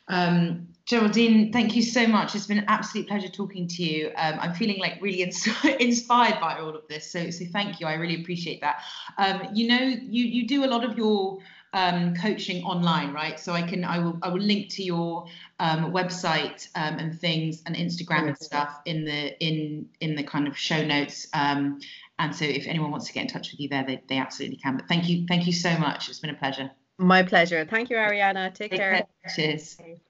Um, 0.09 0.69
Geraldine, 0.85 1.53
thank 1.53 1.75
you 1.75 1.83
so 1.83 2.07
much. 2.07 2.37
It's 2.37 2.47
been 2.47 2.59
an 2.59 2.65
absolute 2.69 3.09
pleasure 3.09 3.29
talking 3.29 3.67
to 3.67 3.83
you. 3.83 4.13
Um, 4.17 4.39
I'm 4.41 4.55
feeling 4.55 4.79
like 4.79 5.03
really 5.03 5.23
ins- 5.23 5.49
inspired 5.81 6.41
by 6.41 6.61
all 6.61 6.77
of 6.77 6.87
this. 6.89 7.11
So, 7.11 7.31
so 7.31 7.45
thank 7.53 7.81
you. 7.81 7.89
I 7.89 7.95
really 7.95 8.21
appreciate 8.21 8.61
that. 8.61 8.83
Um, 9.19 9.49
you 9.53 9.67
know, 9.67 9.81
you 9.81 10.25
you 10.25 10.47
do 10.47 10.65
a 10.65 10.69
lot 10.69 10.85
of 10.85 10.97
your 10.97 11.39
um, 11.73 12.15
coaching 12.15 12.65
online, 12.65 13.13
right? 13.13 13.39
So 13.39 13.53
I 13.53 13.63
can 13.63 13.85
I 13.85 13.99
will 13.99 14.19
I 14.23 14.29
will 14.29 14.41
link 14.41 14.71
to 14.71 14.83
your 14.83 15.27
um, 15.59 15.93
website 15.93 16.69
um, 16.75 16.99
and 16.99 17.19
things 17.19 17.63
and 17.67 17.77
Instagram 17.77 18.29
and 18.29 18.39
stuff 18.39 18.81
in 18.85 19.05
the 19.05 19.39
in 19.45 19.89
in 20.01 20.17
the 20.17 20.23
kind 20.23 20.49
of 20.49 20.57
show 20.57 20.85
notes. 20.85 21.29
Um, 21.33 21.81
and 22.19 22.35
so 22.35 22.45
if 22.47 22.67
anyone 22.67 22.91
wants 22.91 23.07
to 23.09 23.13
get 23.13 23.23
in 23.23 23.29
touch 23.29 23.53
with 23.53 23.61
you 23.61 23.69
there, 23.69 23.85
they, 23.87 24.03
they 24.09 24.17
absolutely 24.19 24.57
can. 24.57 24.77
But 24.77 24.89
thank 24.89 25.09
you 25.09 25.27
thank 25.27 25.47
you 25.47 25.53
so 25.53 25.77
much. 25.79 26.09
It's 26.09 26.19
been 26.19 26.31
a 26.31 26.35
pleasure. 26.35 26.71
My 26.99 27.23
pleasure. 27.23 27.67
Thank 27.67 27.91
you, 27.91 27.97
Ariana. 27.97 28.55
Take, 28.55 28.71
Take 28.71 28.81
care. 28.81 28.93
care. 28.93 29.07
Cheers. 29.35 29.77
Cheers. 29.77 30.01